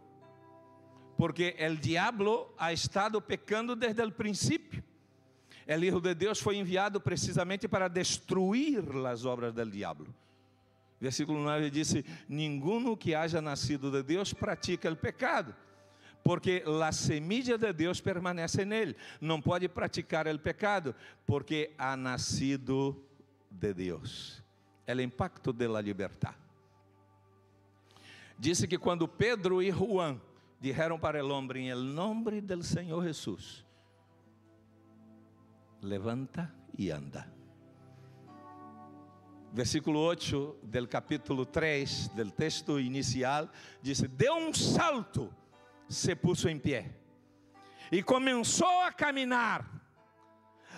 porque 1.17 1.55
el 1.57 1.79
diablo 1.79 2.53
ha 2.57 2.73
estado 2.73 3.21
pecando 3.21 3.77
desde 3.77 4.03
o 4.03 4.11
princípio. 4.11 4.83
El 5.65 5.85
Hijo 5.85 6.01
de 6.01 6.13
Deus 6.13 6.41
foi 6.41 6.57
enviado 6.57 6.99
precisamente 6.99 7.69
para 7.69 7.87
destruir 7.87 8.83
as 9.07 9.23
obras 9.23 9.55
del 9.55 9.71
diablo. 9.71 10.13
Versículo 10.99 11.39
9 11.41 11.71
disse: 11.71 12.03
Ninguno 12.27 12.97
que 12.97 13.15
haja 13.15 13.41
nascido 13.41 13.89
de 13.89 14.03
Deus 14.03 14.33
pratica 14.33 14.91
o 14.91 14.97
pecado, 14.97 15.55
porque 16.21 16.61
a 16.65 16.91
semilla 16.91 17.57
de 17.57 17.71
Deus 17.71 18.01
permanece 18.01 18.65
nele. 18.65 18.97
Não 19.21 19.41
pode 19.41 19.69
praticar 19.69 20.27
o 20.27 20.39
pecado, 20.39 20.93
porque 21.25 21.73
ha 21.77 21.95
nascido 21.95 23.01
de 23.59 23.73
Deus. 23.73 24.43
É 24.85 24.93
o 24.93 25.01
impacto 25.01 25.53
de 25.53 25.67
la 25.67 25.81
libertad. 25.81 26.35
Disse 28.37 28.67
que 28.67 28.77
quando 28.77 29.07
Pedro 29.07 29.61
e 29.61 29.71
Juan 29.71 30.19
dijeron 30.59 30.99
para 30.99 31.19
el 31.19 31.31
hombre 31.31 31.61
en 31.61 31.67
el 31.67 31.95
nombre 31.95 32.41
del 32.41 32.63
Señor 32.63 33.03
Jesús, 33.03 33.65
levanta 35.81 36.53
e 36.77 36.91
anda. 36.91 37.31
Versículo 39.53 40.03
8 40.03 40.61
del 40.63 40.89
capítulo 40.89 41.45
3 41.45 42.15
del 42.15 42.33
texto 42.33 42.79
inicial 42.79 43.51
diz: 43.81 44.01
Deu 44.17 44.35
um 44.35 44.51
salto, 44.53 45.31
se 45.87 46.15
puso 46.15 46.49
em 46.49 46.57
pé 46.57 47.03
e 47.91 48.01
começou 48.01 48.81
a 48.81 48.91
caminhar. 48.91 49.82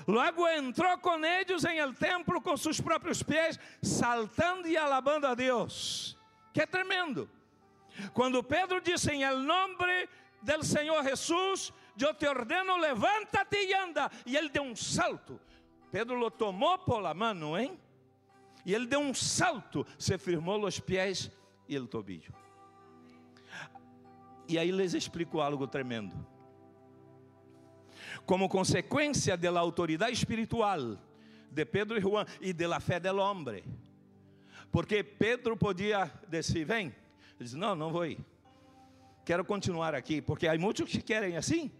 Logo 0.07 0.47
entrou 0.47 0.97
com 0.99 1.23
eles 1.25 1.63
em 1.65 1.79
el 1.79 1.93
templo 1.93 2.39
com 2.39 2.55
seus 2.55 2.79
próprios 2.79 3.23
pés, 3.23 3.59
saltando 3.81 4.67
e 4.67 4.77
alabando 4.77 5.25
a 5.25 5.33
Deus. 5.33 6.17
Que 6.53 6.67
tremendo. 6.67 7.29
Quando 8.13 8.43
Pedro 8.43 8.79
disse 8.81 9.11
em 9.11 9.23
el 9.23 9.43
nombre 9.43 10.07
del 10.41 10.63
Senhor 10.63 11.03
Jesus, 11.03 11.73
eu 11.99 12.13
te 12.13 12.27
ordeno, 12.27 12.77
levanta-te 12.77 13.57
e 13.57 13.73
anda. 13.73 14.11
E 14.25 14.35
ele 14.35 14.49
deu 14.49 14.63
um 14.63 14.75
salto. 14.75 15.39
Pedro 15.91 16.15
lo 16.17 16.29
tomou 16.29 16.77
por 16.79 17.01
la 17.01 17.13
mano, 17.13 17.57
hein? 17.57 17.79
E 18.65 18.73
ele 18.73 18.85
deu 18.85 18.99
um 18.99 19.13
salto, 19.13 19.85
se 19.97 20.17
firmou 20.17 20.63
os 20.65 20.79
pés 20.79 21.31
e 21.67 21.77
o 21.77 21.87
tobillo. 21.87 22.33
E 24.47 24.59
aí 24.59 24.71
les 24.71 24.93
explico 24.93 25.39
algo 25.41 25.67
tremendo. 25.67 26.15
Como 28.25 28.49
consequência 28.49 29.37
da 29.37 29.59
autoridade 29.59 30.13
espiritual 30.13 30.97
de 31.51 31.65
Pedro 31.65 31.97
e 31.97 32.01
Juan 32.01 32.25
e 32.41 32.51
da 32.51 32.79
fé 32.79 32.99
do 32.99 33.15
homem, 33.17 33.63
porque 34.71 35.03
Pedro 35.03 35.55
podia 35.55 36.11
dizer: 36.27 36.65
Vem, 36.65 36.87
ele 36.87 36.95
disse: 37.39 37.55
Não, 37.55 37.75
não 37.75 37.91
vou 37.91 38.05
ir. 38.05 38.19
Quero 39.23 39.45
continuar 39.45 39.95
aqui, 39.95 40.21
porque 40.21 40.47
há 40.47 40.57
muitos 40.57 40.89
que 40.91 41.01
querem 41.01 41.37
assim. 41.37 41.71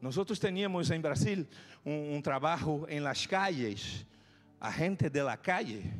Nós 0.00 0.16
tínhamos 0.38 0.90
em 0.90 1.00
Brasil 1.00 1.46
um, 1.84 2.16
um 2.16 2.22
trabalho 2.22 2.86
em 2.88 3.00
las 3.00 3.26
calles 3.26 4.06
a 4.60 4.70
gente 4.70 5.08
de 5.08 5.22
la 5.22 5.36
calle. 5.36 5.90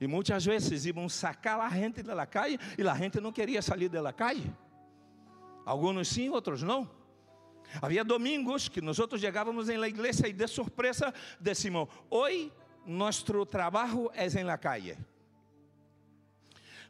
E 0.00 0.06
muitas 0.06 0.44
vezes 0.44 0.84
iam 0.84 1.08
sacar 1.08 1.60
a 1.60 1.68
gente 1.70 2.02
de 2.02 2.12
la 2.12 2.26
calle 2.26 2.58
e 2.76 2.86
a 2.86 2.94
gente 2.94 3.20
não 3.20 3.32
queria 3.32 3.62
sair 3.62 3.88
de 3.88 4.00
la 4.00 4.12
calle. 4.12 4.52
Alguns 5.64 6.08
sim, 6.08 6.28
outros 6.28 6.62
não. 6.62 6.88
Havia 7.80 8.04
domingos 8.04 8.68
que 8.68 8.80
nós 8.80 8.96
chegávamos 9.18 9.68
em 9.68 9.76
la 9.76 9.88
igreja 9.88 10.26
e 10.28 10.32
de 10.32 10.46
surpresa 10.46 11.12
decimos: 11.40 11.88
Hoy 12.08 12.52
nosso 12.86 13.44
trabalho 13.44 14.10
é 14.14 14.26
em 14.26 14.44
la 14.44 14.56
calle. 14.56 14.96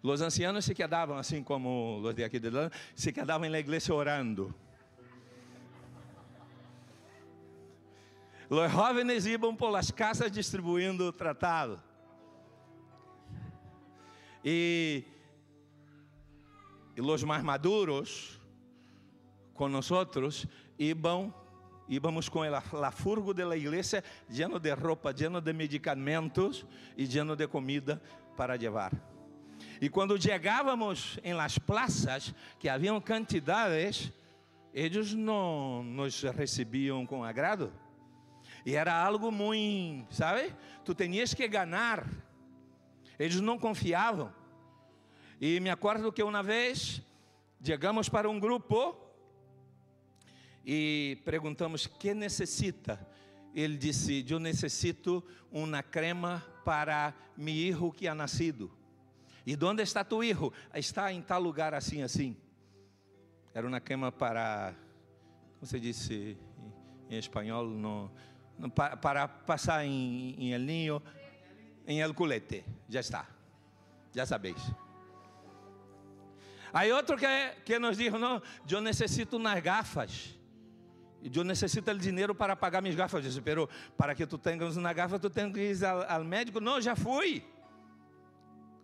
Os 0.02 0.20
ancianos 0.20 0.64
se 0.64 0.74
quedavam, 0.74 1.16
assim 1.16 1.42
como 1.42 2.00
os 2.00 2.14
de 2.14 2.22
aqui 2.22 2.38
de 2.38 2.50
lá, 2.50 2.70
se 2.94 3.12
quedavam 3.12 3.48
na 3.48 3.58
igreja 3.58 3.92
orando. 3.92 4.54
Os 8.48 8.70
jovens 8.70 9.26
iam 9.26 9.56
por 9.56 9.70
las 9.70 9.90
casas 9.90 10.30
distribuindo 10.30 11.12
tratado. 11.12 11.82
E, 14.44 15.02
e 16.94 17.00
os 17.00 17.24
mais 17.24 17.42
maduros 17.42 18.40
com 19.54 19.68
nós 19.68 19.90
iam 20.78 21.32
íbamos 21.88 22.28
com 22.28 22.42
a, 22.42 22.58
a 22.58 22.90
furgo 22.90 23.32
da 23.32 23.56
igreja 23.56 24.02
lleno 24.28 24.58
de 24.58 24.74
roupa, 24.74 25.12
lleno 25.12 25.40
de 25.40 25.52
medicamentos 25.52 26.66
e 26.96 27.06
lleno 27.06 27.36
de 27.36 27.46
comida 27.46 28.02
para 28.36 28.56
levar. 28.56 28.92
E 29.80 29.88
quando 29.88 30.20
chegávamos 30.20 31.18
em 31.22 31.34
las 31.34 31.58
plazas, 31.58 32.34
que 32.58 32.68
haviam 32.68 33.00
quantidades, 33.00 34.12
eles 34.72 35.14
não 35.14 35.82
nos 35.82 36.22
recebiam 36.22 37.06
com 37.06 37.24
agrado. 37.24 37.72
E 38.64 38.74
era 38.74 38.94
algo 38.94 39.30
muito, 39.30 40.14
sabe? 40.14 40.52
Tu 40.84 40.94
tinhas 40.94 41.32
que 41.32 41.46
ganhar. 41.46 42.06
Eles 43.18 43.40
não 43.40 43.58
confiavam. 43.58 44.32
E 45.40 45.60
me 45.60 45.70
acordo 45.70 46.12
que 46.12 46.22
uma 46.22 46.42
vez 46.42 47.02
chegamos 47.62 48.08
para 48.08 48.28
um 48.28 48.40
grupo 48.40 49.05
e 50.66 51.22
perguntamos 51.24 51.86
que 51.86 52.12
necessita. 52.12 52.98
Ele 53.54 53.76
disse: 53.76 54.26
Eu 54.28 54.40
necessito 54.40 55.22
uma 55.52 55.80
crema 55.80 56.44
para 56.64 57.14
meu 57.36 57.54
filho 57.54 57.92
que 57.92 58.08
ha 58.08 58.14
nascido. 58.14 58.70
E 59.46 59.56
onde 59.64 59.84
está 59.84 60.02
tu 60.02 60.24
filho? 60.24 60.52
Está 60.74 61.12
em 61.12 61.22
tal 61.22 61.40
lugar 61.40 61.72
assim, 61.72 62.02
assim. 62.02 62.36
Era 63.54 63.66
uma 63.66 63.80
crema 63.80 64.10
para, 64.10 64.74
como 65.54 65.66
se 65.66 65.78
disse 65.78 66.36
em 67.08 67.16
espanhol, 67.16 67.64
no, 67.64 68.10
para, 68.74 68.96
para 68.96 69.28
passar 69.28 69.86
em, 69.86 70.34
em 70.36 70.52
El 70.52 70.62
Niño, 70.62 71.02
em 71.86 72.00
El 72.00 72.12
Culete. 72.12 72.64
Já 72.88 73.00
está. 73.00 73.28
Já 74.12 74.26
sabeis. 74.26 74.60
Aí 76.72 76.90
outro 76.90 77.16
que, 77.16 77.26
que 77.64 77.78
nos 77.78 77.96
dijo, 77.96 78.18
não, 78.18 78.42
eu 78.68 78.80
necessito 78.80 79.36
umas 79.36 79.62
gafas. 79.62 80.36
E 81.22 81.30
eu 81.34 81.44
necessito 81.44 81.90
o 81.90 81.98
dinheiro 81.98 82.34
para 82.34 82.54
pagar 82.54 82.80
minhas 82.80 82.96
gafas. 82.96 83.24
Eu 83.24 83.28
disse, 83.28 83.40
pero 83.40 83.68
para 83.96 84.14
que 84.14 84.26
tu 84.26 84.38
tenhas 84.38 84.76
uma 84.76 84.92
gafa, 84.92 85.18
tu 85.18 85.30
tens 85.30 85.52
que 85.52 85.72
ir 85.72 85.84
ao, 85.84 86.22
médico. 86.24 86.60
Não, 86.60 86.80
já 86.80 86.94
fui. 86.94 87.42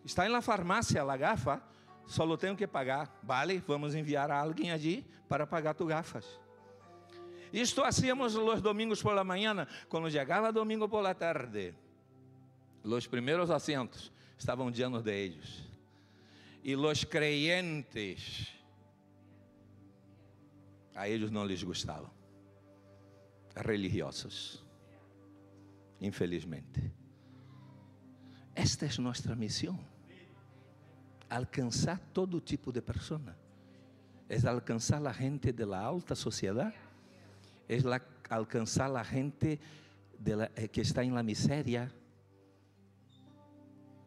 Está 0.05 0.29
na 0.29 0.41
farmácia 0.41 1.03
a 1.03 1.17
gafa, 1.17 1.63
só 2.07 2.25
lo 2.25 2.37
tenho 2.37 2.57
que 2.57 2.67
pagar. 2.67 3.21
Vale, 3.23 3.63
vamos 3.67 3.95
enviar 3.95 4.31
a 4.31 4.39
alguém 4.39 4.73
allí 4.73 5.07
para 5.29 5.47
pagar 5.47 5.75
tu 5.75 5.87
gafas. 5.87 6.27
Isto 7.53 7.85
hacíamos 7.85 8.35
os 8.35 8.63
domingos 8.63 9.03
por 9.03 9.15
la 9.15 9.23
mañana. 9.23 9.69
Quando 9.89 10.11
chegava 10.11 10.51
domingo 10.51 10.89
por 10.89 11.03
la 11.03 11.15
tarde, 11.15 11.75
os 12.83 13.07
primeiros 13.07 13.51
assentos 13.51 14.11
estavam 14.39 14.71
llenos 14.71 15.03
de 15.05 15.13
ellos. 15.13 15.63
E 16.65 16.75
os 16.75 17.05
creyentes, 17.05 18.49
a 20.95 21.09
eles 21.09 21.31
não 21.31 21.45
lhes 21.45 21.63
gustavam. 21.63 22.11
Religiosos. 23.57 24.65
Infelizmente. 26.01 26.93
Esta 28.55 28.87
é 28.87 28.91
nossa 29.01 29.35
missão. 29.35 29.79
Alcançar 31.29 31.99
todo 32.13 32.41
tipo 32.41 32.73
de 32.73 32.83
pessoa. 32.83 33.37
É 34.29 34.49
alcançar 34.49 35.07
a 35.07 35.13
gente 35.13 35.53
da 35.53 35.79
alta 35.79 36.15
sociedade 36.15 36.75
es 37.69 37.85
la, 37.85 38.03
alcanzar 38.29 38.95
a 38.97 39.03
gente 39.03 39.59
la, 40.25 40.51
eh, 40.55 40.69
que 40.69 40.81
está 40.81 41.03
em 41.03 41.13
la 41.13 41.23
miséria. 41.23 41.93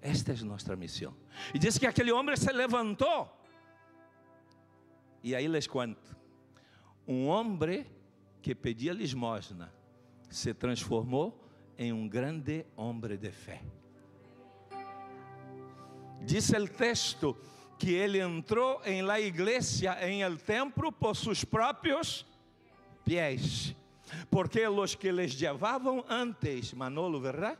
Esta 0.01 0.33
é 0.33 0.43
nossa 0.43 0.75
missão. 0.75 1.15
E 1.53 1.59
diz 1.59 1.77
que 1.77 1.87
aquele 1.87 2.11
homem 2.11 2.35
se 2.35 2.51
levantou. 2.51 3.31
E 5.23 5.33
aí 5.33 5.47
les 5.47 5.67
conto. 5.67 6.15
Um 7.07 7.27
homem 7.27 7.87
que 8.45 8.53
pedia 8.53 8.93
limosna 8.93 9.73
se 10.29 10.53
transformou 10.53 11.43
em 11.75 11.91
um 11.91 12.07
grande 12.07 12.63
homem 12.75 13.17
de 13.17 13.31
fé. 13.31 13.63
Diz 16.21 16.51
o 16.51 16.67
texto 16.67 17.35
que 17.79 17.95
ele 17.95 18.19
entrou 18.19 18.83
em 18.85 19.01
la 19.01 19.19
iglesia, 19.19 19.97
em 20.07 20.21
el 20.21 20.37
templo, 20.37 20.91
por 20.91 21.15
seus 21.15 21.43
próprios 21.43 22.23
pés. 23.03 23.75
Porque 24.29 24.67
os 24.67 24.93
que 24.93 25.11
les 25.11 25.33
llevavam 25.33 26.05
antes, 26.07 26.71
Manolo, 26.71 27.19
verdade? 27.19 27.57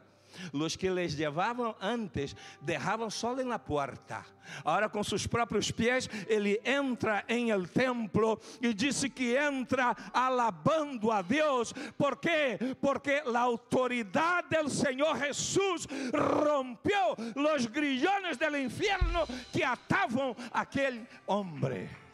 Los 0.54 0.76
que 0.76 0.90
les 0.90 1.16
llevavam 1.16 1.76
antes 1.80 2.36
dejavam 2.62 3.10
solo 3.10 3.42
en 3.42 3.50
la 3.50 3.60
puerta. 3.60 4.26
Agora, 4.64 4.90
com 4.90 5.04
seus 5.04 5.26
próprios 5.26 5.72
pés, 5.72 6.10
ele 6.28 6.62
entra 6.64 7.24
em 7.28 7.50
el 7.52 7.68
templo 7.68 8.40
e 8.62 8.74
disse 8.74 9.10
que 9.10 9.36
entra 9.36 9.96
alabando 10.14 11.12
a 11.12 11.22
Deus. 11.22 11.74
¿Por 11.98 12.18
quê? 12.18 12.58
Porque 12.80 13.24
a 13.26 13.40
autoridade 13.40 14.50
del 14.50 14.70
Senhor 14.70 15.18
Jesús 15.18 15.88
rompeu 16.14 17.16
os 17.36 17.66
grillones 17.66 18.38
del 18.38 18.56
infierno 18.58 19.26
que 19.52 19.64
atavam 19.64 20.36
aquele 20.52 21.08
homem. 21.26 22.05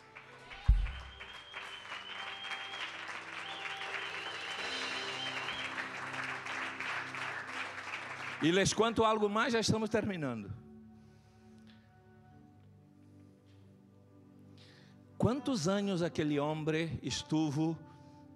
E 8.43 8.51
les 8.51 8.73
conto 8.73 9.03
algo 9.03 9.29
mais, 9.29 9.53
já 9.53 9.59
estamos 9.59 9.87
terminando. 9.87 10.51
Quantos 15.15 15.67
anos 15.67 16.01
aquele 16.01 16.39
homem 16.39 16.99
estuvo 17.03 17.77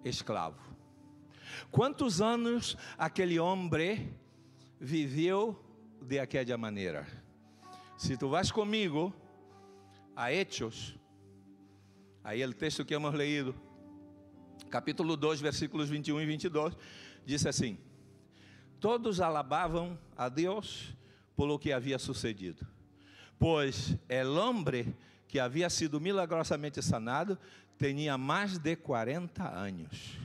escravo? 0.04 0.60
Quantos 1.72 2.20
anos 2.20 2.76
aquele 2.96 3.40
homem 3.40 4.16
viveu 4.78 5.60
de 6.00 6.20
aquela 6.20 6.56
maneira? 6.56 7.04
Se 7.98 8.16
tu 8.16 8.28
vas 8.28 8.52
comigo 8.52 9.12
a 10.14 10.32
Hechos, 10.32 10.96
aí 12.22 12.44
o 12.44 12.54
texto 12.54 12.84
que 12.84 12.94
hemos 12.94 13.12
leído, 13.12 13.56
capítulo 14.70 15.16
2, 15.16 15.40
versículos 15.40 15.88
21 15.88 16.20
e 16.20 16.26
22, 16.26 16.76
diz 17.24 17.44
assim: 17.44 17.76
Todos 18.80 19.20
alabavam 19.20 19.98
a 20.16 20.28
Deus 20.28 20.94
por 21.36 21.58
que 21.58 21.72
havia 21.72 21.98
sucedido, 21.98 22.66
pois 23.38 23.96
el 24.08 24.36
homem 24.38 24.94
que 25.28 25.38
havia 25.38 25.68
sido 25.68 26.00
milagrosamente 26.00 26.82
sanado 26.82 27.38
tinha 27.78 28.16
mais 28.16 28.58
de 28.58 28.76
40 28.76 29.48
anos. 29.48 30.18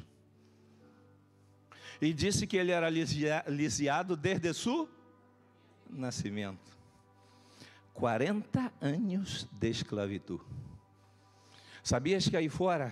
E 2.01 2.13
disse 2.13 2.47
que 2.47 2.57
ele 2.57 2.71
era 2.71 2.89
lisiado 2.89 4.15
desde 4.15 4.53
seu 4.53 4.89
nascimento. 5.89 6.71
40 7.93 8.71
anos 8.81 9.47
de 9.51 9.69
esclavitud. 9.69 10.41
Sabias 11.83 12.27
que 12.27 12.37
aí 12.37 12.49
fora 12.49 12.91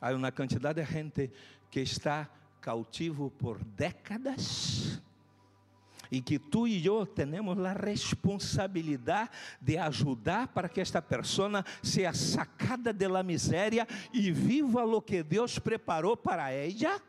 há 0.00 0.12
uma 0.12 0.30
quantidade 0.30 0.80
de 0.80 0.92
gente 0.92 1.32
que 1.70 1.80
está 1.80 2.30
cautivo 2.60 3.30
por 3.30 3.62
décadas 3.62 5.00
e 6.10 6.20
que 6.20 6.38
tu 6.38 6.66
e 6.66 6.84
eu 6.84 7.06
temos 7.06 7.58
a 7.64 7.72
responsabilidade 7.72 9.30
de 9.60 9.76
ajudar 9.76 10.48
para 10.48 10.68
que 10.68 10.80
esta 10.80 11.02
pessoa 11.02 11.64
seja 11.82 12.12
sacada 12.12 12.92
da 12.92 13.22
miséria 13.22 13.86
e 14.12 14.30
viva 14.32 14.84
o 14.84 15.02
que 15.02 15.22
Deus 15.22 15.58
preparou 15.58 16.16
para 16.16 16.50
ela? 16.50 17.00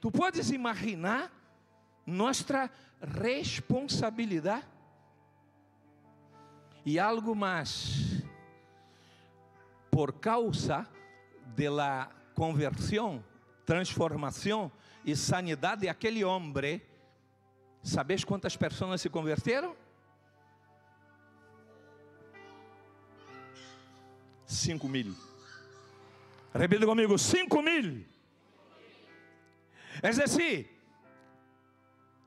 Tu 0.00 0.10
podes 0.10 0.50
imaginar 0.50 1.30
nossa 2.06 2.70
responsabilidade? 3.00 4.66
E 6.84 6.98
algo 6.98 7.34
mais, 7.34 8.22
por 9.90 10.14
causa 10.14 10.88
da 11.54 12.10
conversão 12.34 13.22
transformação 13.70 14.72
e 15.04 15.14
sanidade 15.14 15.86
daquele 15.86 16.24
homem, 16.24 16.82
sabes 17.84 18.24
quantas 18.24 18.56
pessoas 18.56 19.00
se 19.00 19.08
converteram? 19.08 19.76
Cinco 24.44 24.88
mil. 24.88 25.14
Repita 26.52 26.84
comigo: 26.84 27.16
cinco 27.16 27.62
mil. 27.62 28.04
É 30.02 30.10
decir, 30.10 30.68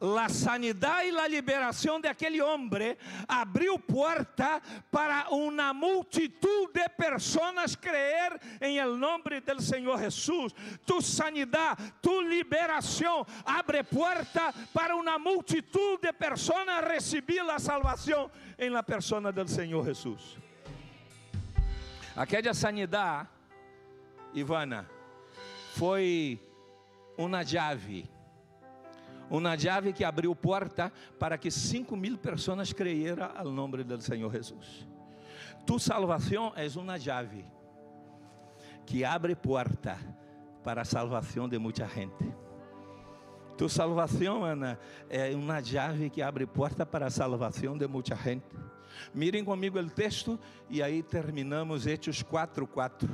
la 0.04 0.28
sanidade 0.28 1.08
e 1.08 1.18
a 1.18 1.28
liberação 1.30 2.00
de 2.02 2.10
aquele 2.10 2.42
homem 2.42 2.98
abriu 3.26 3.80
porta 3.80 4.62
para 4.92 5.30
uma 5.30 5.74
multitud 5.74 6.74
de 6.74 6.90
pessoas 6.90 7.78
creer 7.78 8.38
em 8.60 8.78
el 8.80 8.98
nome 8.98 9.40
del 9.40 9.62
Senhor 9.62 9.98
Jesus. 9.98 10.54
Tu 10.86 11.02
sanidade, 11.02 11.94
tu 12.02 12.22
liberação 12.22 13.26
abre 13.46 13.82
porta 13.84 14.54
para 14.74 14.94
uma 14.94 15.18
multitud 15.18 16.02
de 16.02 16.12
pessoas 16.12 16.68
receber 16.86 17.50
a 17.50 17.58
salvação 17.58 18.30
em 18.60 18.70
la 18.70 18.84
persona 18.84 19.32
del 19.32 19.48
Senhor 19.48 19.86
Jesus. 19.86 20.38
Aquela 22.14 22.54
sanidade, 22.54 23.30
Ivana, 24.34 24.86
foi 25.76 26.42
uma 27.18 27.46
chave 27.46 28.06
uma 29.30 29.58
chave 29.58 29.94
que 29.94 30.04
abriu 30.04 30.36
porta 30.36 30.92
para 31.20 31.38
que 31.38 31.50
cinco 31.50 31.96
mil 31.96 32.18
pessoas 32.18 32.74
creyeran 32.74 33.32
ao 33.36 33.50
nome 33.50 33.84
do 33.84 34.02
Senhor 34.02 34.32
Jesus. 34.32 34.88
Tu 35.66 35.80
salvação 35.80 36.54
é 36.56 36.68
uma 36.78 37.00
chave 37.00 37.46
que 38.86 39.04
abre 39.06 39.36
porta 39.36 39.98
para 40.64 40.82
a 40.82 40.86
salvação 40.86 41.48
de 41.48 41.58
muita 41.58 41.88
gente. 41.88 42.34
Tu 43.58 43.70
salvação, 43.70 44.44
Ana, 44.44 44.80
é 45.10 45.34
uma 45.36 45.64
chave 45.64 46.10
que 46.10 46.22
abre 46.22 46.46
porta 46.46 46.86
para 46.86 47.06
a 47.06 47.10
salvação 47.10 47.78
de 47.78 47.88
muita 47.88 48.16
gente. 48.16 48.46
Mirem 49.14 49.44
comigo 49.44 49.80
o 49.80 49.90
texto 49.90 50.40
e 50.70 50.82
aí 50.82 51.04
terminamos 51.04 51.86
Hechos 51.86 52.24
4:4. 52.24 53.10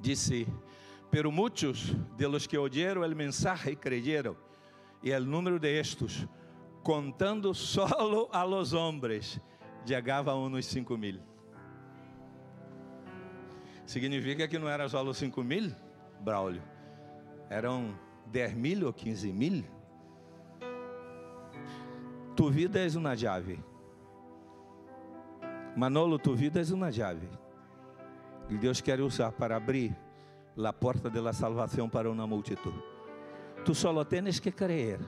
Disse: 0.00 0.46
pero 1.12 1.30
muchos 1.30 1.94
de 2.16 2.26
los 2.26 2.48
que 2.48 2.56
oyeron 2.56 3.04
el 3.04 3.14
mensaje 3.14 3.76
creyeron, 3.76 4.34
y 5.02 5.10
el 5.10 5.30
número 5.30 5.58
de 5.58 5.78
estos, 5.78 6.26
contando 6.82 7.52
solo 7.52 8.30
a 8.32 8.46
los 8.46 8.72
hombres, 8.72 9.38
llegava 9.84 10.32
a 10.32 10.62
cinco 10.62 10.96
mil. 10.96 11.20
Significa 13.84 14.48
que 14.48 14.58
não 14.58 14.70
era 14.70 14.88
só 14.88 15.02
os 15.02 15.18
cinco 15.18 15.44
mil, 15.44 15.74
Braulio, 16.18 16.62
eram 17.50 17.94
dez 18.32 18.54
mil 18.54 18.86
ou 18.86 18.92
quinze 18.94 19.30
mil. 19.34 19.66
Tu 22.34 22.50
vida 22.50 22.78
és 22.78 22.96
uma 22.96 23.14
chave. 23.14 23.62
Manolo, 25.76 26.18
tu 26.18 26.34
vida 26.34 26.58
és 26.58 26.70
uma 26.70 26.90
chave. 26.90 27.28
E 28.48 28.56
Deus 28.56 28.80
quer 28.80 28.98
usar 29.02 29.30
para 29.32 29.56
abrir 29.56 29.94
la 30.56 30.72
porta 30.72 31.08
de 31.08 31.20
la 31.20 31.32
salvação 31.32 31.88
para 31.88 32.10
uma 32.10 32.26
multitud. 32.26 32.74
Tu 33.64 33.74
solo 33.74 34.04
tienes 34.04 34.40
que 34.40 34.50
creer, 34.50 34.98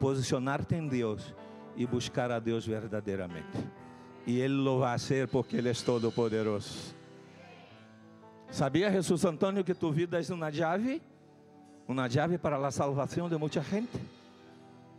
posicionar-te 0.00 0.74
em 0.74 0.88
Deus 0.88 1.34
e 1.76 1.86
buscar 1.86 2.30
a 2.30 2.38
Deus 2.38 2.66
verdadeiramente. 2.66 3.58
E 4.26 4.40
Ele 4.40 4.54
lo 4.54 4.80
vai 4.80 4.98
fazer 4.98 5.28
porque 5.28 5.56
Ele 5.56 5.68
é 5.68 5.72
todo 5.72 6.10
poderoso. 6.10 6.94
Sabia, 8.50 8.90
Jesus 8.90 9.24
Antônio, 9.24 9.64
que 9.64 9.74
tu 9.74 9.92
vida 9.92 10.20
é 10.20 10.32
uma 10.32 10.50
chave? 10.50 11.02
Uma 11.86 12.10
chave 12.10 12.38
para 12.38 12.56
a 12.56 12.70
salvação 12.70 13.28
de 13.28 13.36
muita 13.36 13.60
gente? 13.62 14.00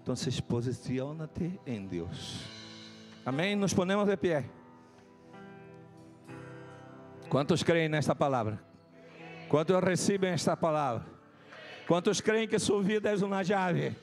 Então, 0.01 0.15
posiciona-te 0.47 1.59
em 1.65 1.85
Deus. 1.85 2.45
Amém? 3.25 3.55
Nos 3.57 3.73
ponemos 3.73 4.07
de 4.07 4.15
pé. 4.15 4.45
Quantos 7.29 7.61
creem 7.61 7.89
nesta 7.89 8.15
palavra? 8.15 8.66
Quantos 9.49 9.81
recebem 9.81 10.31
esta 10.31 10.57
palavra? 10.57 11.05
Quantos 11.87 12.19
creem 12.19 12.47
que 12.47 12.59
sua 12.59 12.83
vida 12.83 13.09
é 13.09 13.15
uma 13.15 13.43
chave? 13.43 13.95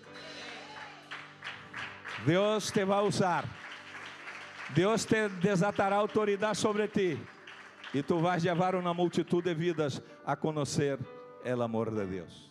Deus 2.25 2.71
te 2.71 2.85
vai 2.85 3.03
usar. 3.05 3.45
Deus 4.71 5.05
te 5.05 5.29
desatará 5.29 5.97
autoridade 5.97 6.57
sobre 6.57 6.89
ti. 6.89 7.19
E 7.93 8.03
tu 8.03 8.19
vais 8.19 8.43
levar 8.43 8.75
uma 8.75 8.95
multitud 8.95 9.45
de 9.45 9.55
vidas 9.55 10.03
a 10.25 10.35
conhecer 10.35 10.99
o 11.45 11.63
amor 11.63 11.91
de 11.91 12.07
Deus. 12.07 12.51